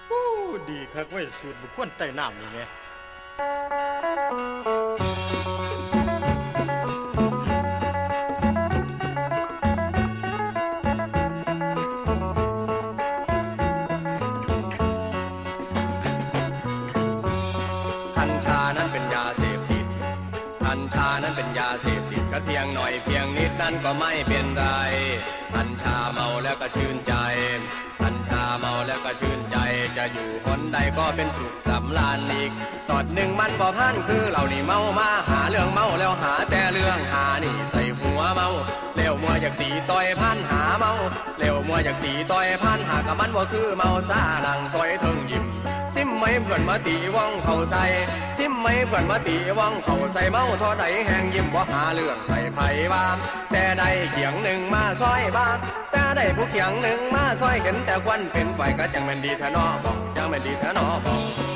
[0.09, 0.27] ปู้
[0.69, 2.59] ดีคักเว้สูตรบุคคลใต้น้ำนี่แห
[22.33, 24.65] เสพติดก็เพียงหน่อยเพียงนิดนั้นก็ไม่เป็นไร
[25.55, 27.13] กัญชาเมาแล้วก็ชื่นใจ
[28.01, 29.57] กัญชาเมาแล้วก็ชื่นใจ
[29.97, 32.51] จะอยู่หนใดก็เป็นสุขสำราญอีก
[32.89, 38.49] ตอดหนึ่งมันบ่พันคือเรานี่เมามาหาเรื่องเมาแล้วหาแต่เรื่องหานี่ใส่หัวเมา
[38.95, 40.93] เร็วมัวอยากตีต่อยพันหาเมา
[41.39, 45.45] เร็วมัวอยากตีต่อยพันหากับมันว่าคือเมาซาดังซอยเทิงยิ้ม
[46.23, 47.83] ไม่เพื่อนมาตีว่องเขาใส่
[48.37, 53.17] ซิมไม่เพื่อนมาตีว่องเขาใส่เมาทอใดแหงยิ้มบ่หาเรื่องใส่ไผ่บ้าน
[53.51, 55.57] แต่ได้เขียงหนึ่งมาซอยบ้าน
[55.91, 61.52] แต่ได้ผู้เขียงหนึ่งมาซอยเห็นแต่ควันเป็นไฟก็จังแม่นดีแท้นอบอกจังแม่นดีแท้นอบอก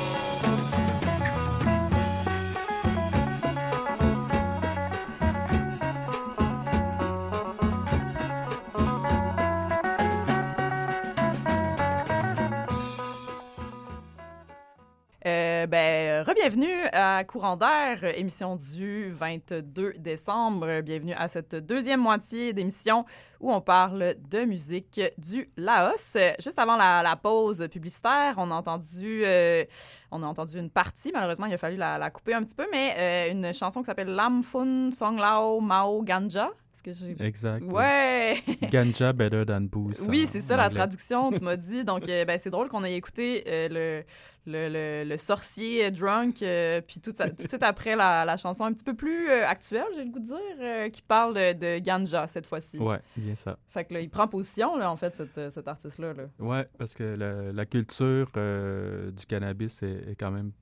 [17.24, 20.82] Courant d'air, émission du 22 décembre.
[20.82, 23.04] Bienvenue à cette deuxième moitié d'émission
[23.40, 26.16] où on parle de musique du Laos.
[26.38, 29.64] Juste avant la, pause publicitaire, on a entendu, euh,
[30.10, 31.10] on a entendu une partie.
[31.12, 34.14] Malheureusement, il a fallu la, couper un petit peu, mais euh, une chanson qui s'appelle
[34.14, 36.50] Lam Fun Song Lao Mao Ganja.
[36.82, 37.16] Que j'ai...
[37.20, 37.64] Exact.
[37.64, 38.42] Ouais!
[38.70, 40.06] Ganja better than booze.
[40.08, 41.84] Oui, en c'est ça la traduction, tu m'as dit.
[41.84, 44.04] Donc, euh, ben, c'est drôle qu'on ait écouté euh, le,
[44.52, 48.36] le, le, le sorcier drunk, euh, puis tout, ça- tout de suite après la, la
[48.36, 52.26] chanson un petit peu plus actuelle, j'ai le goût de dire, qui parle de, ganja
[52.26, 52.78] cette fois-ci.
[52.78, 53.58] Ouais, bien ça.
[53.68, 56.14] Fait que là, il prend position, là, en fait, cet, euh, cet artiste-là.
[56.14, 56.24] Là.
[56.38, 60.52] Ouais, parce que la, la culture du cannabis est, est quand même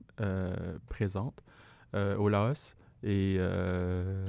[0.89, 1.43] présente
[1.93, 4.25] au Laos et euh,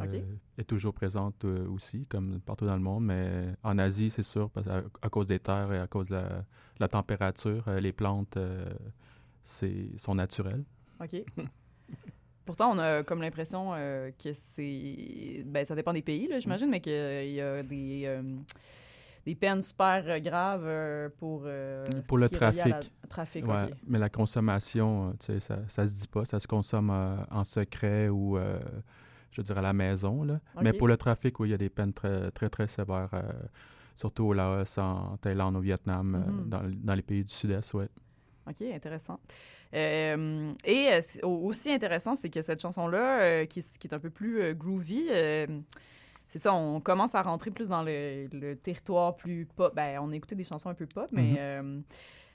[0.58, 3.04] est toujours présente euh, aussi, comme partout dans le monde.
[3.06, 6.14] Mais en Asie, c'est sûr, parce à, à cause des terres et à cause de
[6.16, 6.44] la,
[6.78, 8.38] la température, euh, les plantes
[9.42, 10.64] c'est, sont naturelles.
[11.00, 11.24] OK.
[12.44, 15.42] Pourtant, on a comme l'impression euh, que c'est.
[15.44, 18.04] Ben, ça dépend des pays, là, j'imagine, mais qu'il y a des.
[18.06, 18.22] euh,
[19.28, 22.74] des peines super euh, graves euh, pour, euh, Pour le la- trafic.
[23.10, 23.70] trafic, Ouais.
[23.86, 26.90] Mais la consommation, tu sais, ça, ça se dit pas, ça se consomme
[27.30, 28.38] en secret ou,
[29.30, 30.24] je dirais, à la maison.
[30.24, 30.40] Là.
[30.62, 33.22] Mais pour le trafic, oui, il y a des peines très, très, très sévères, euh,
[33.94, 36.48] surtout au Laos, en Thaïlande, au Vietnam, euh, Mhm.
[36.48, 37.88] dans, dans les pays du Sud-Est, ouais.
[38.48, 39.20] OK, intéressant.
[39.74, 40.88] Euh, et
[41.22, 45.04] aussi intéressant, c'est que cette chanson-là, qui, est- qui est un peu plus groovy,
[46.28, 49.74] c'est ça, on commence à rentrer plus dans le, le territoire plus pop.
[49.74, 51.36] Ben, on a écouté des chansons un peu pop, mais Mhm.
[51.38, 51.80] euh,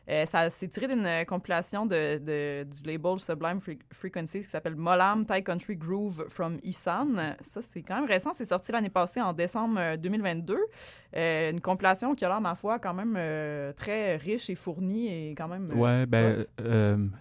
[0.09, 4.75] euh, ça s'est tiré d'une compilation de, de- du label Sublime Fre- Frequencies qui s'appelle
[4.75, 7.07] Molam Thai Country Groove from Isan.
[7.39, 8.33] Ça, c'est quand même récent.
[8.33, 10.57] C'est sorti l'année passée, en décembre euh, 2022.
[11.15, 15.07] Euh, une compilation qui a l'air, ma foi, quand même euh, très riche et fournie
[15.29, 15.71] et quand même...
[15.73, 16.43] Ouais, ben,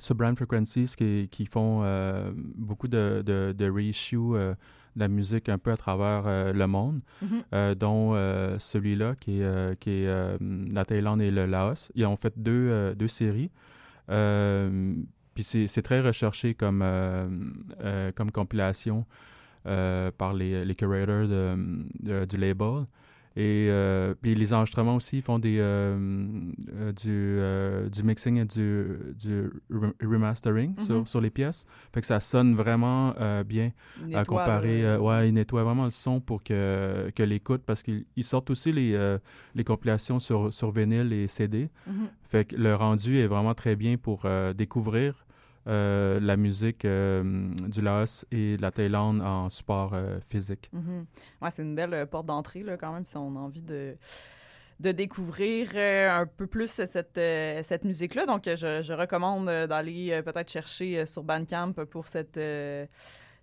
[0.01, 1.85] Sublime Frequencies qui, qui font
[2.57, 4.57] beaucoup de, de, de reissue de
[4.97, 7.29] la musique un peu à travers euh, le monde, Mhm.
[7.55, 10.39] euh, dont euh, celui-là qui est, qui est
[10.75, 11.91] la Thaïlande et le Laos.
[11.95, 13.51] Ils ont fait deux, deux séries.
[15.35, 16.85] Puis c'est très recherché comme,
[18.15, 19.07] comme compilation
[19.65, 21.57] par les, les curators de,
[22.01, 22.85] de- du label.
[23.35, 25.97] Et euh, puis les enregistrements aussi ils font des, euh,
[26.75, 28.85] euh, du, euh, du mixing et du,
[29.19, 30.81] du re- remastering Mhm.
[30.85, 31.65] sur, sur les pièces.
[31.95, 33.15] Fait que ça sonne vraiment
[33.47, 33.71] bien
[34.15, 34.97] à comparer.
[34.99, 38.71] ouais, ils nettoient vraiment le son pour que, que l'écoute, parce qu'ils ils sortent aussi
[38.73, 39.17] les,
[39.55, 41.71] les compilations sur, sur vinyle et CD.
[41.87, 42.09] Mhm.
[42.29, 45.25] Fait que le rendu est vraiment très bien pour découvrir
[45.69, 50.71] euh, la musique euh, du Laos et de la Thaïlande en support euh, physique.
[50.73, 51.07] Mhm.
[51.41, 53.97] Ouais, c'est une belle porte d'entrée, quand même, si on a envie de,
[54.81, 57.21] de découvrir un peu plus cette,
[57.65, 58.27] cette musique-là.
[58.27, 62.39] Donc, je, je recommande d'aller peut-être chercher sur Bandcamp pour cette,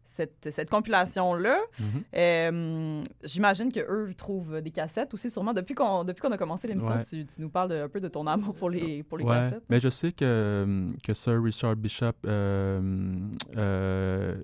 [0.04, 1.60] cette, cette compilation-là.
[1.80, 1.86] Mhm.
[2.16, 5.54] Euh, J'imagine qu'eux trouvent des cassettes aussi, sûrement.
[5.54, 7.04] Depuis qu'on a commencé l'émission, Ouais.
[7.04, 9.32] tu, tu nous parles de- un peu de ton amour pour les, pour les Ouais,
[9.32, 9.64] cassettes.
[9.70, 13.14] mais je sais que, que Sir Richard Bishop euh,
[13.58, 14.36] euh,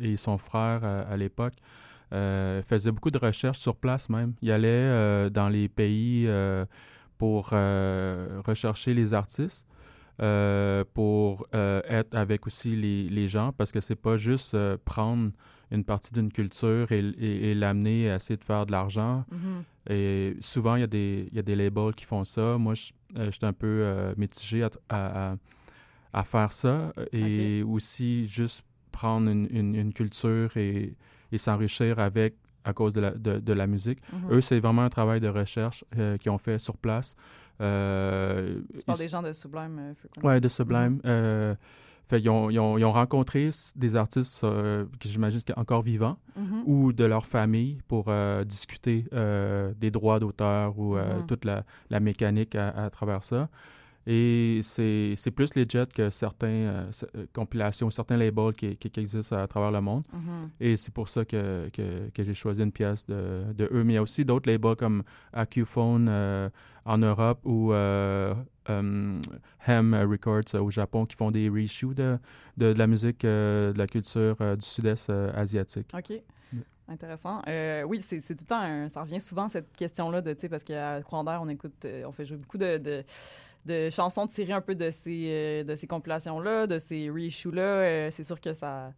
[0.00, 1.54] et son frère euh, à l'époque
[2.12, 4.34] euh, faisaient beaucoup de recherches sur place même.
[4.42, 6.28] Il allait euh, dans les pays
[7.18, 9.66] pour rechercher les artistes.
[10.20, 14.76] Euh, pour euh, être avec aussi les, les gens parce que c'est pas juste euh,
[14.84, 15.30] prendre
[15.70, 19.24] une partie d'une culture et, et- et l'amener à essayer de faire de l'argent.
[19.30, 19.62] Mhm.
[19.90, 22.56] Et souvent, il y, a des, y a des labels qui font ça.
[22.58, 22.92] Moi, je
[23.30, 25.34] j'étais un peu mitigé à,
[26.12, 26.92] à- faire ça.
[27.12, 30.94] Et aussi, juste prendre une, une- une culture et,
[31.32, 33.98] et s'enrichir avec à cause de la, de, de la musique.
[34.12, 34.32] Mhm.
[34.32, 37.14] Eux, c'est vraiment un travail de recherche euh, qu'ils ont fait sur place.
[37.60, 40.26] Euh, Tu parles ils- des gens de Sublime euh.
[40.26, 41.00] Ouais, de Sublime.
[41.04, 41.54] Euh,
[42.08, 46.16] fait, ils, ont, ils ont- ils ont rencontré des artistes euh, que j'imagine encore vivants
[46.36, 46.62] Mhm.
[46.66, 51.26] ou de leur famille pour euh, discuter euh, des droits d'auteur ou euh, Mhm.
[51.26, 53.48] toute la, la mécanique à, à travers ça.
[54.10, 59.36] Et c'est plus legit que certaines euh, euh, compilations, certains labels qui, qui, qui existent
[59.36, 60.02] à travers le monde.
[60.14, 60.50] Mhm.
[60.60, 63.84] Et c'est pour ça que, que, que j'ai choisi une pièce de, de eux.
[63.84, 65.02] Mais il y a aussi d'autres labels comme
[65.34, 66.48] Accuphone euh,
[66.86, 68.34] en Europe ou euh,
[68.70, 69.12] um,
[69.66, 72.18] Hem Records euh, au Japon qui font des reshoots de,
[72.56, 75.92] de, de la musique, euh, de la culture euh, du sud-est euh, asiatique.
[75.94, 76.18] OK.
[76.90, 77.42] Intéressant.
[77.46, 80.48] Euh, oui, c'est tout le temps, un- ça revient souvent cette question-là de, tu sais,
[80.48, 83.04] parce qu'à d'air, on écoute, euh, on fait jouer beaucoup de, de,
[83.68, 87.62] de chansons tirées un peu de ces, euh, de ces compilations-là, de ces reissues-là.
[87.62, 88.92] Euh, c'est sûr que ça,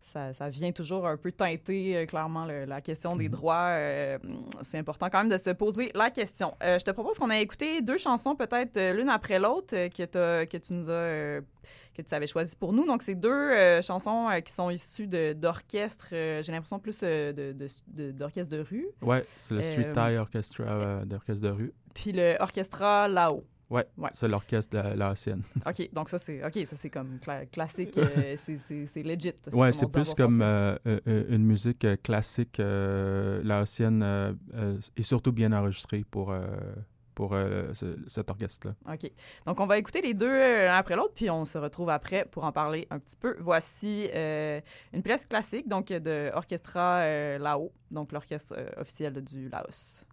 [0.00, 3.70] ça, ça vient toujours un peu teinter euh, clairement le- la question des droits.
[3.70, 4.18] Euh,
[4.62, 6.54] c'est important quand même de se poser la question.
[6.62, 10.56] Euh, je te propose qu'on ait écouté deux chansons peut-être l'une après l'autre que, que
[10.56, 11.40] tu nous as
[11.96, 12.84] que tu avais choisies pour nous.
[12.86, 18.50] Donc, c'est deux chansons qui sont issues d'orchestres, j'ai l'impression plus de- de- de- d'orchestres
[18.54, 21.72] de, rue, Ouais, c'est le Street Thai Orchestra d'orchestre de rue.
[21.94, 23.42] puis le Orchestra Lao.
[23.68, 24.10] Oui, ouais.
[24.12, 25.12] c'est l'orchestre de la,
[25.66, 27.18] OK, donc ça, c'est comme
[27.50, 29.34] classique, euh, c'est legit.
[29.52, 34.36] Oui, c'est plus comme euh, euh, une musique classique euh, laotienne
[34.96, 36.32] et surtout bien enregistrée pour,
[37.14, 37.36] pour
[38.06, 38.74] cet orchestre-là.
[38.92, 39.10] OK,
[39.46, 42.44] donc on va écouter les deux l'un après l'autre, puis on se retrouve après pour
[42.44, 43.36] en parler un petit peu.
[43.40, 50.04] Voici une pièce classique donc de Orchestra Lao, donc l'orchestre officiel du Laos.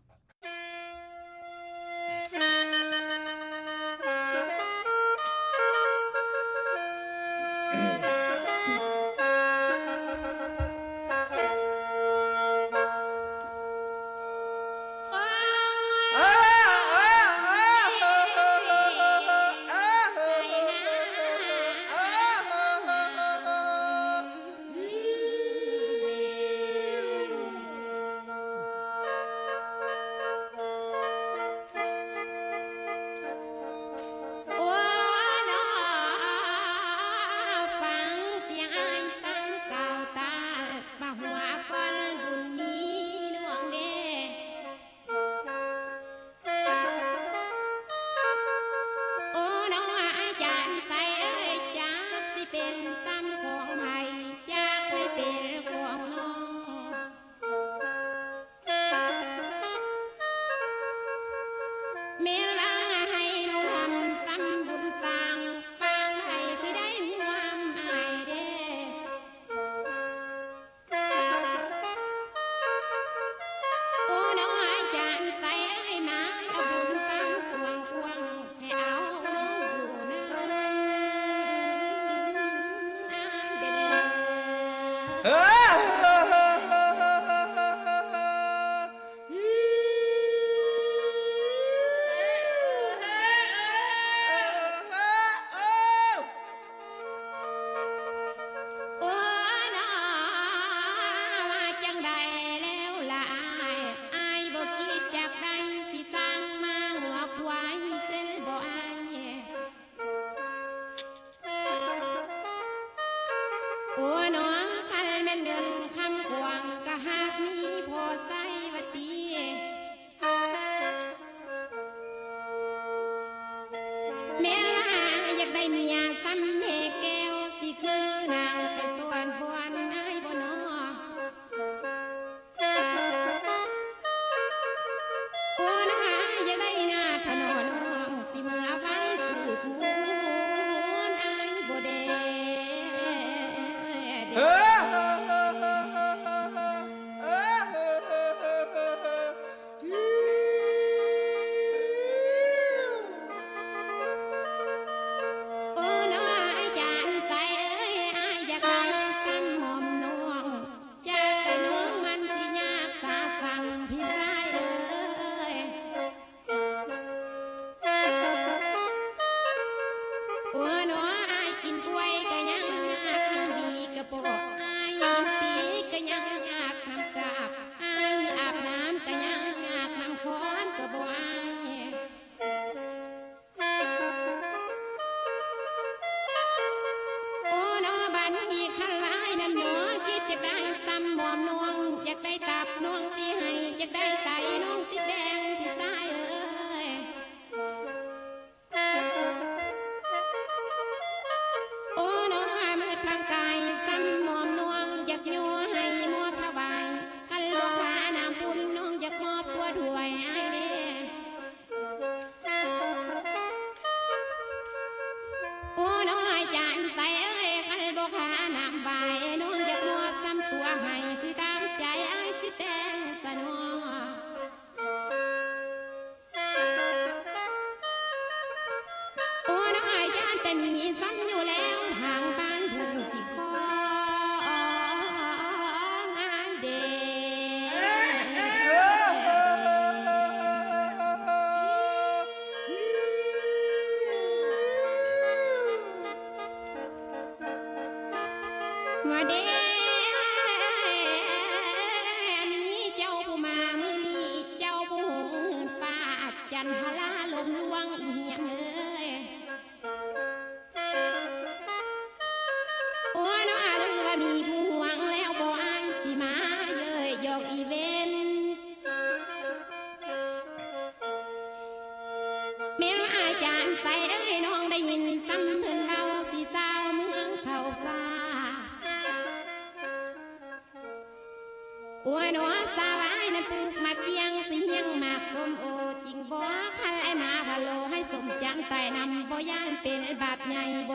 [85.26, 85.62] Ah!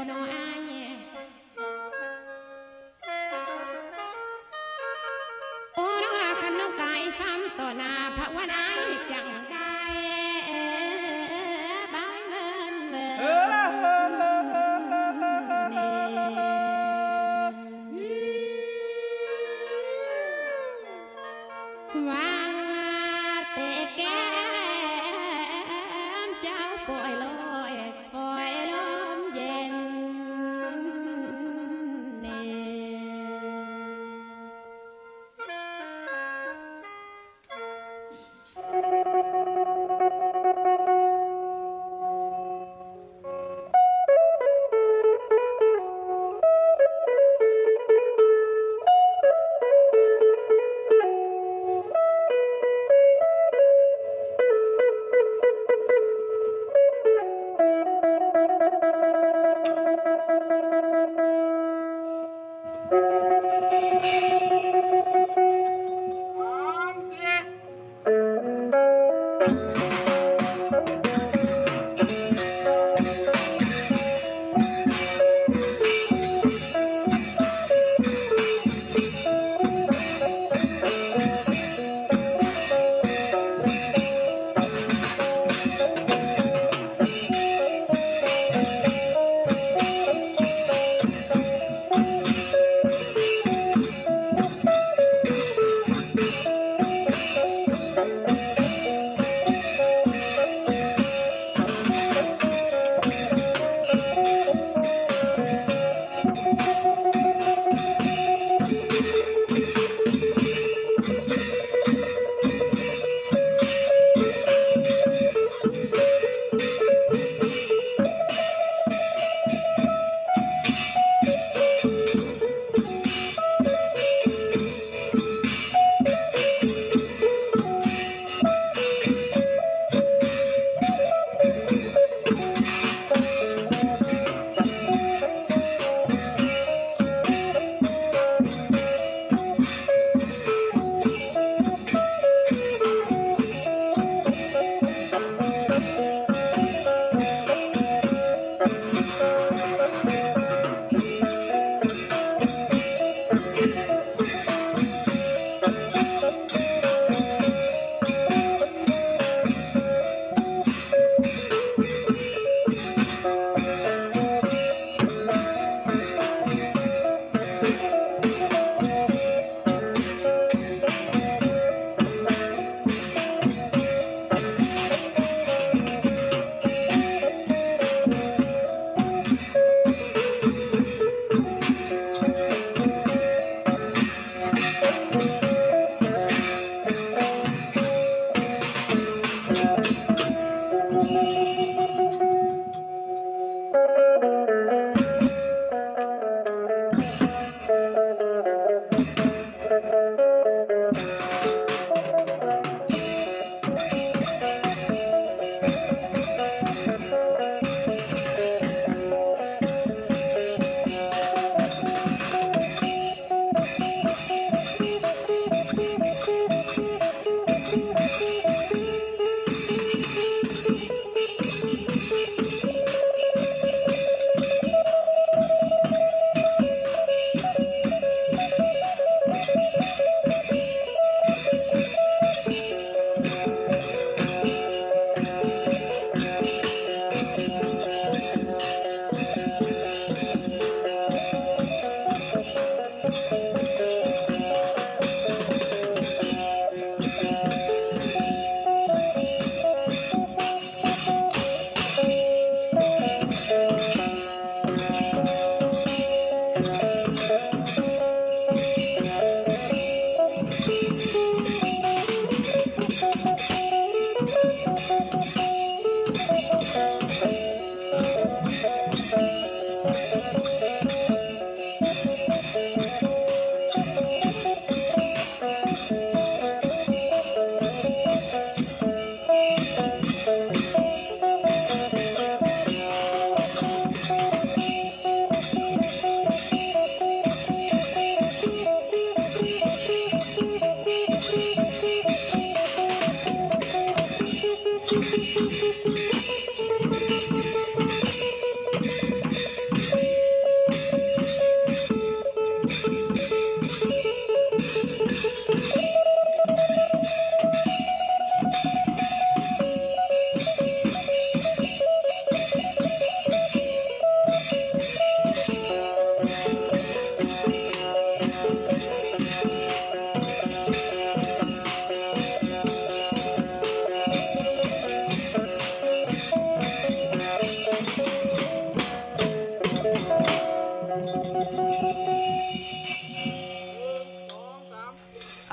[0.09, 0.61] น้ออาย
[5.74, 8.57] โอ้น้อขันน้องตายซ้ำต่อหน้าพระวนา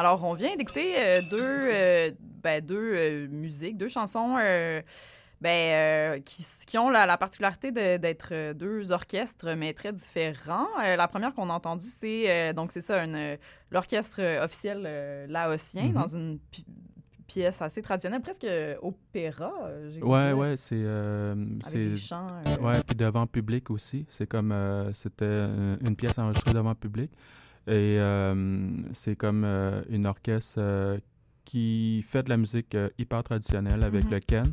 [0.05, 2.11] Alors, on vient d'écouter euh, deux, euh,
[2.43, 4.35] ben, deux euh, musiques, deux chansons
[5.41, 10.67] ben, qui, ont la, la particularité d'être deux orchestres, mais très différents.
[10.77, 13.03] La première qu'on a entendue, c'est donc c'est ça,
[13.71, 15.93] l'orchestre officiel laotien Mhm.
[15.93, 16.65] dans une pi-
[17.27, 18.45] pièce assez traditionnelle, presque
[18.83, 19.51] opéra.
[20.03, 20.85] Ouais, ouais, c'est.
[20.85, 22.27] Avec c'est des chants.
[22.61, 24.05] Ouais, puis devant public aussi.
[24.07, 24.51] C'est comme.
[24.51, 27.11] euh, C'était une une pièce enregistrée devant public.
[27.67, 30.99] Et euh, c'est comme euh, une orchestre euh,
[31.45, 34.11] qui fait de la musique hyper traditionnelle avec Mhm.
[34.11, 34.45] le ken,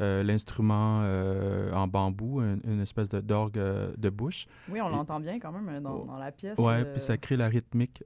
[0.00, 4.46] euh, l'instrument euh, en bambou, une, une espèce de d'orgue euh, de bouche.
[4.70, 6.56] Oui, on l'entend bien quand même dans, dans la pièce.
[6.58, 8.02] Euh, puis ça crée la rythmique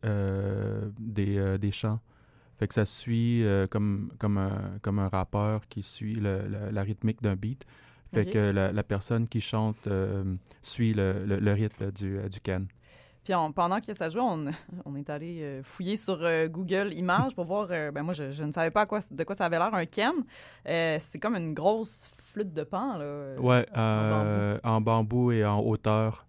[0.99, 2.01] des, des chants.
[2.59, 6.83] Fait que ça suit comme, comme, un, comme un rappeur qui suit le- la- la
[6.83, 7.67] rythmique d'un beat.
[8.13, 9.89] Fait que la, la personne qui chante
[10.63, 12.63] suit le, le- le rythme du, du can.
[13.25, 14.47] Puis on- pendant que ça jouait, on,
[14.85, 17.69] on est allé euh, fouiller sur euh, Google Images pour voir.
[17.71, 19.75] euh, ben moi, je, je ne savais pas à quoi, de quoi ça avait l'air
[19.75, 20.13] un ken.
[20.69, 23.35] Euh, c'est comme une grosse flûte de pan là.
[23.39, 26.27] Ouais, en en bambou et en hauteur.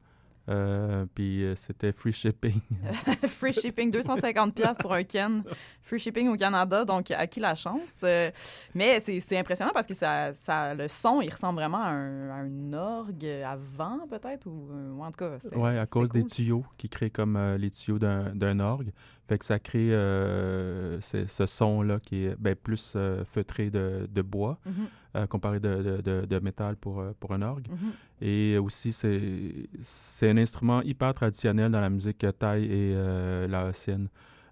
[0.47, 2.59] Euh, puis euh, c'était free shipping.
[3.27, 5.43] Free shipping, 250 pièces pour un ken.
[5.81, 8.01] Free shipping au Canada, donc à qui la chance?
[8.03, 8.29] Euh,
[8.73, 12.33] mais c'est impressionnant parce que ça, ça, le son, il ressemble vraiment à un, à
[12.35, 15.37] un orgue à vent peut-être ou, euh, ou en tout cas.
[15.55, 18.91] Ouais, à cause des tuyaux qui créent comme les tuyaux d'un orgue.
[19.27, 24.73] Fait que ça crée ce son-là qui est ben, plus feutré de, de bois Mhm,
[24.73, 24.87] euh,
[25.27, 27.67] comparé de, de, de- de métal pour, euh, pour un orgue.
[27.69, 27.91] mhm.
[28.21, 34.07] Et aussi, c'est un instrument hyper traditionnel dans la musique thaï et euh, laotienne.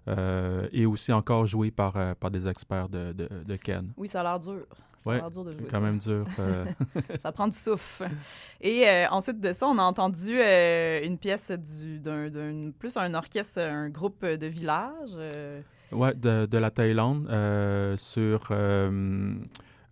[0.06, 3.86] Euh, et aussi encore joué par, euh, par des experts de, de, de Ken.
[3.96, 4.66] Oui, ça a l'air dur.
[4.98, 5.80] Ça Ouais, a l'air dur de jouer quand ça.
[5.80, 6.26] même dur.
[6.38, 6.64] euh,
[7.22, 8.06] Ça prend du souffle.
[8.60, 13.14] Et euh, ensuite de ça, on a entendu euh, une pièce du, d'un, plus un
[13.14, 15.12] orchestre, un groupe de village.
[15.16, 15.60] euh,
[15.92, 18.48] Ouais, de, de la Thaïlande euh, sur,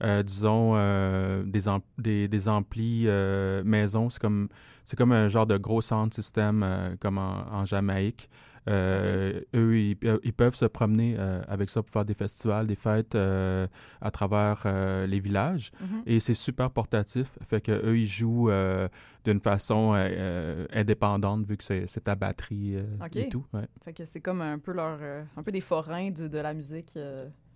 [0.03, 1.61] euh, disons, euh, des,
[1.99, 4.09] des, des amplis euh, maison.
[4.11, 4.49] C'est comme,
[4.97, 8.29] comme un genre de gros sound system comme en, en Jamaïque.
[8.69, 9.45] Eux,
[9.79, 11.17] ils, pe- ils peuvent se promener
[11.49, 14.65] avec ça pour faire des festivals, des fêtes à travers
[15.07, 15.73] les villages.
[15.81, 16.03] mhm.
[16.07, 17.37] Et c'est super portatif.
[17.49, 18.51] Fait que eux, ils jouent
[19.25, 19.95] d'une façon
[20.73, 22.77] indépendante vu que c'est à batterie
[23.15, 23.45] et tout.
[23.53, 23.67] ouais.
[23.85, 24.99] Fait que c'est comme un peu leur,
[25.37, 26.97] un peu des forains du- de la musique.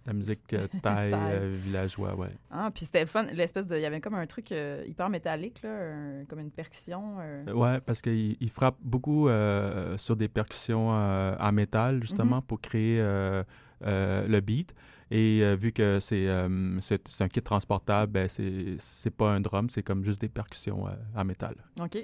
[0.06, 0.08] Euh.
[0.08, 1.14] La musique euh, thaï, Thaï.
[1.32, 2.30] euh, villageois, ouais.
[2.50, 5.60] Ah, puis c'était fun, l'espèce de, il y avait comme un truc euh, hyper métallique
[5.62, 7.16] là, un- comme une percussion.
[7.20, 7.52] euh.
[7.52, 12.60] Ouais, parce qu'il il frappe beaucoup euh, sur des percussions euh, en métal, justement, pour
[12.60, 13.42] créer euh,
[13.84, 14.74] euh, le beat.
[15.10, 16.80] Et euh, vu que c'est euh,
[17.20, 21.24] un kit transportable, ben, c'est pas un drum, c'est comme juste des percussions euh, en
[21.24, 21.54] métal.
[21.80, 21.96] OK.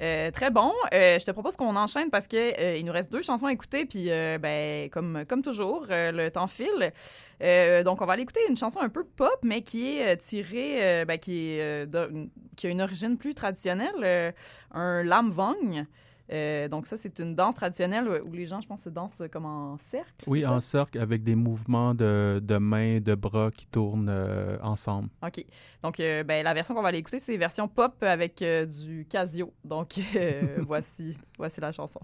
[0.00, 0.72] Euh, très bon.
[0.94, 3.52] Euh, je te propose qu'on enchaîne parce que euh, il nous reste deux chansons à
[3.52, 6.92] écouter, puis ben, comme, comme toujours, le temps file.
[7.84, 11.18] Donc, on va aller écouter une chanson un peu pop, mais qui est tirée, ben,
[11.18, 11.58] qui,
[12.56, 14.34] qui a une origine plus traditionnelle,
[14.72, 15.86] un lam vong.
[16.32, 19.44] Euh, donc, ça, c'est une danse traditionnelle où les gens, je pense, se dansent comme
[19.44, 20.24] en cercle.
[20.26, 25.08] Oui, en cercle, avec des mouvements de, de mains, de bras qui tournent euh, ensemble.
[25.22, 25.44] OK.
[25.82, 29.52] Donc, euh, ben, la version qu'on va aller écouter, c'est version pop avec du Casio.
[29.64, 30.00] Donc,
[30.58, 32.00] voici, voici la chanson.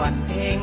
[0.00, 0.58] วันเพ็ง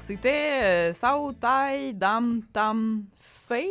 [0.00, 3.68] Alors, c'était euh, Sao Tai Dam Tam Fei.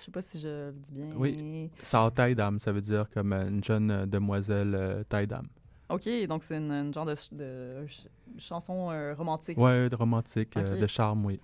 [0.00, 1.10] Je sais pas si je le dis bien.
[1.16, 1.68] Oui.
[1.82, 5.44] Sao Tai Dam, ça veut dire comme euh, une jeune euh, demoiselle euh, Tai Dam.
[5.90, 8.06] OK, donc c'est une, une genre de, ch- de ch-
[8.38, 9.58] chanson euh, romantique.
[9.58, 11.38] Ouais, de romantique, de charme, oui.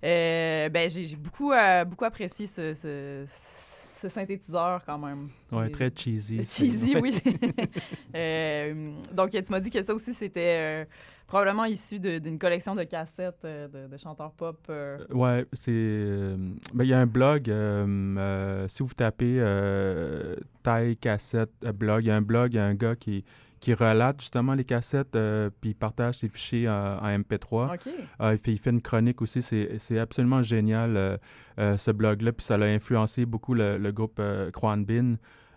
[0.00, 1.52] Ben, j'ai beaucoup,
[1.86, 5.28] beaucoup apprécié ce, ce, ce synthétiseur quand même.
[5.52, 6.44] J'ai- très cheesy.
[6.44, 7.12] Cheesy, oui.
[9.12, 10.86] Donc, tu m'as dit que ça aussi, c'était
[11.32, 14.58] probablement issu d'une collection de cassettes euh, de, de chanteurs pop.
[14.68, 14.98] euh.
[15.10, 15.72] Ouais, c'est.
[15.74, 16.36] euh,
[16.74, 17.48] ben, il y a un blog.
[17.48, 17.86] euh,
[18.18, 22.56] euh, si vous tapez euh, taille cassette euh, blog, il y a un blog, il
[22.56, 23.24] y a un gars qui,
[23.60, 27.76] qui relate justement les cassettes, euh, puis il partage ses fichiers en, en MP3.
[27.76, 27.92] OK.
[28.18, 29.40] Ah, il, fait, il fait une chronique aussi.
[29.40, 31.16] C'est absolument génial, euh,
[31.58, 32.32] euh, ce blog-là.
[32.32, 35.14] Puis ça l'a influencé beaucoup le, le groupe euh, Kwan Bin.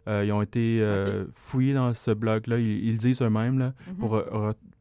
[0.08, 2.60] Euh, ils ont été euh, fouillés dans ce blog-là.
[2.60, 3.96] Ils, disent eux-mêmes Mhm.
[3.98, 4.24] pour,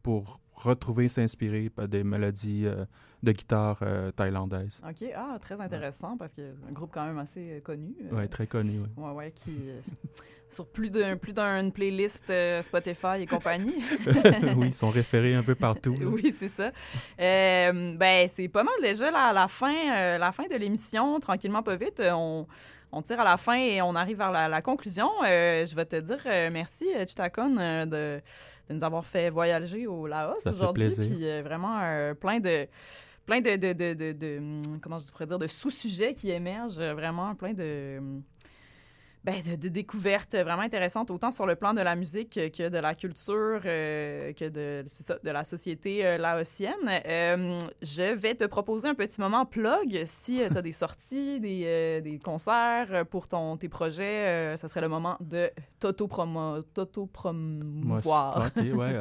[0.03, 2.85] pour retrouver, s'inspirer par des mélodies euh,
[3.23, 4.83] de guitare euh, thaïlandaises.
[4.89, 5.09] OK.
[5.17, 7.95] Ah, très intéressant parce que un groupe quand même assez euh, connu.
[8.13, 8.81] euh, Ouais, très connu.
[8.97, 9.57] Ouais, ouais, qui.
[9.69, 9.81] euh,
[10.51, 13.75] sur plus d'un plus d'une playlist euh, Spotify et compagnie.
[14.57, 15.97] oui, ils sont référés un peu partout.
[16.03, 16.71] oui, c'est ça.
[17.21, 21.19] Euh, ben, c'est pas mal déjà la, la fin, euh, la fin de l'émission.
[21.21, 22.01] Tranquillement, pas vite.
[22.01, 22.47] Euh, On,
[22.95, 25.09] on tire à la fin et on arrive vers la, la conclusion.
[25.27, 28.23] Euh, je vais te dire euh, merci, euh, Chitakon, euh, de,
[28.69, 30.89] de nous avoir fait voyager au Laos aujourd'hui.
[30.97, 32.67] Puis vraiment plein de
[33.27, 37.53] plein de, de, de, hum, comment je pourrais dire de sous-sujets qui émergent vraiment plein
[37.55, 38.23] de hum,
[39.25, 42.77] ben, de, de découvertes vraiment intéressantes, autant sur le plan de la musique que de
[42.77, 46.75] la culture, euh, que de, ça, de la société euh, laotienne.
[47.07, 50.03] Euh, je vais te proposer un petit moment plug.
[50.05, 54.89] Si tu as des sorties, des, des concerts pour ton, tes projets, ça serait le
[54.89, 55.51] moment de
[55.81, 58.51] t'auto-promouvoir.
[58.55, 58.95] OK, ouais.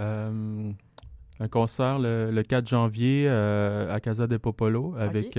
[1.39, 5.37] un concert le, le 4 janvier à Casa de Popolo avec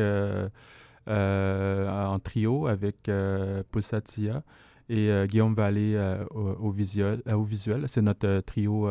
[1.07, 3.11] en trio avec
[3.73, 4.43] Pulsatia
[4.89, 7.23] et euh, Guillaume Vallée euh, au, au visuel.
[7.29, 7.85] euh, au visuel.
[7.89, 8.89] C'est notre trio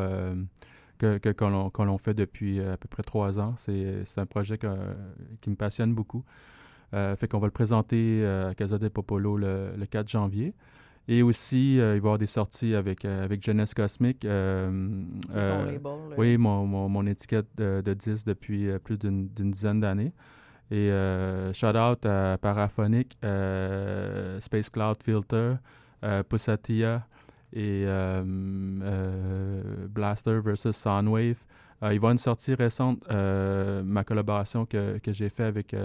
[0.97, 3.53] que, que, que l'on, que l'on fait depuis à peu près trois ans.
[3.57, 4.67] C'est, c'est un projet que-
[5.41, 6.23] qui me passionne beaucoup.
[6.93, 10.53] Euh, fait qu'on va le présenter à Casa de Popolo le, le 4 janvier.
[11.09, 14.23] Et aussi, euh, il va y avoir des sorties avec, avec Jeunesse Cosmique.
[14.23, 15.81] euh, ton label.
[16.17, 20.13] Oui, mon, mon, mon étiquette de, de 10 depuis plus d'une d'une dizaine d'années.
[20.71, 23.17] Et euh, shout out à Paraphonic,
[24.39, 25.55] Space Cloud Filter,
[26.03, 27.07] euh, Pussatia
[27.51, 28.23] et euh,
[28.83, 31.37] euh, Blaster versus Soundwave.
[31.81, 35.75] Il va y avoir une sortie récente, ma collaboration que, que j'ai fait avec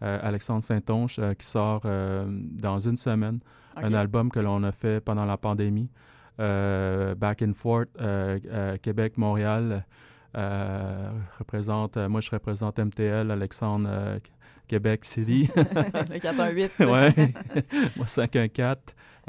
[0.00, 3.40] Alexandre Saint-Onge, qui sort dans une semaine.
[3.76, 5.90] Un album que l'on a fait pendant la pandémie.
[6.40, 9.84] Euh, Back and Forth, euh, euh, Québec, Montréal.
[10.34, 14.18] représente, moi, je représente MTL, Alexandre,
[14.72, 15.50] Québec City.
[15.56, 16.78] le 418.
[16.80, 17.12] ouais.
[17.98, 18.78] moi, 514.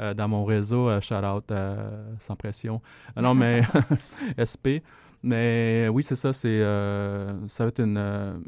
[0.00, 2.80] euh, dans mon réseau, euh, shout out euh, sans pression.
[3.14, 3.62] Non, mais
[4.40, 4.80] SP.
[5.22, 6.32] Mais oui, c'est ça.
[6.32, 8.42] C'est, ça va être une,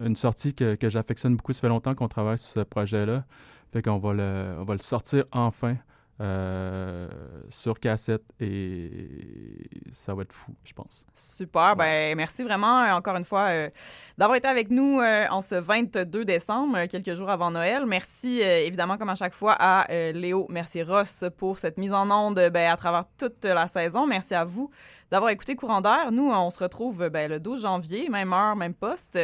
[0.00, 1.52] une sortie que, que j'affectionne beaucoup.
[1.52, 3.26] Ça fait longtemps qu'on travaille sur ce projet-là.
[3.70, 5.76] Fait qu'on va le, on va le sortir enfin
[6.22, 7.08] euh,
[7.48, 11.04] sur cassette et ça va être fou, je pense.
[11.12, 11.74] Super.
[11.74, 13.70] Ben, merci vraiment, euh, encore une fois, euh,
[14.16, 17.86] d'avoir été avec nous en ce 22 décembre, quelques jours avant Noël.
[17.86, 22.40] Merci, évidemment, comme à chaque fois, à Léo Merci Ross pour cette mise en onde
[22.52, 24.06] ben, à travers toute la saison.
[24.06, 24.70] Merci à vous
[25.12, 26.10] d'avoir écouté Courant d'air.
[26.10, 29.18] Nous, on se retrouve euh, ben, le 12 janvier, même heure, même poste,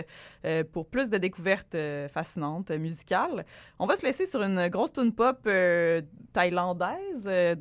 [0.45, 3.47] euh, pour plus de découvertes euh, fascinantes, musicales.
[3.78, 6.03] On va se laisser sur une grosse tune pop euh,
[6.34, 7.55] thaïlandaise de,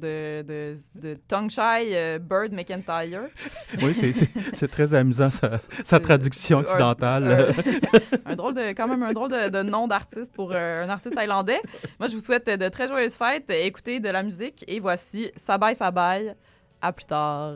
[0.44, 3.22] de, de Tongue Chai Bird McIntyre.
[3.82, 7.54] Oui, c'est- très amusant, sa, sa traduction occidentale.
[8.26, 11.62] un drôle de, quand même un drôle de, de nom d'artiste pour un artiste thaïlandais.
[12.00, 15.74] Moi, je vous souhaite de très joyeuses fêtes, écoutez de la musique et voici Sabai
[15.74, 16.34] Sabai.
[16.82, 17.56] À plus tard.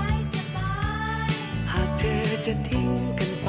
[2.46, 2.88] จะทิ้ง
[3.18, 3.48] กันไป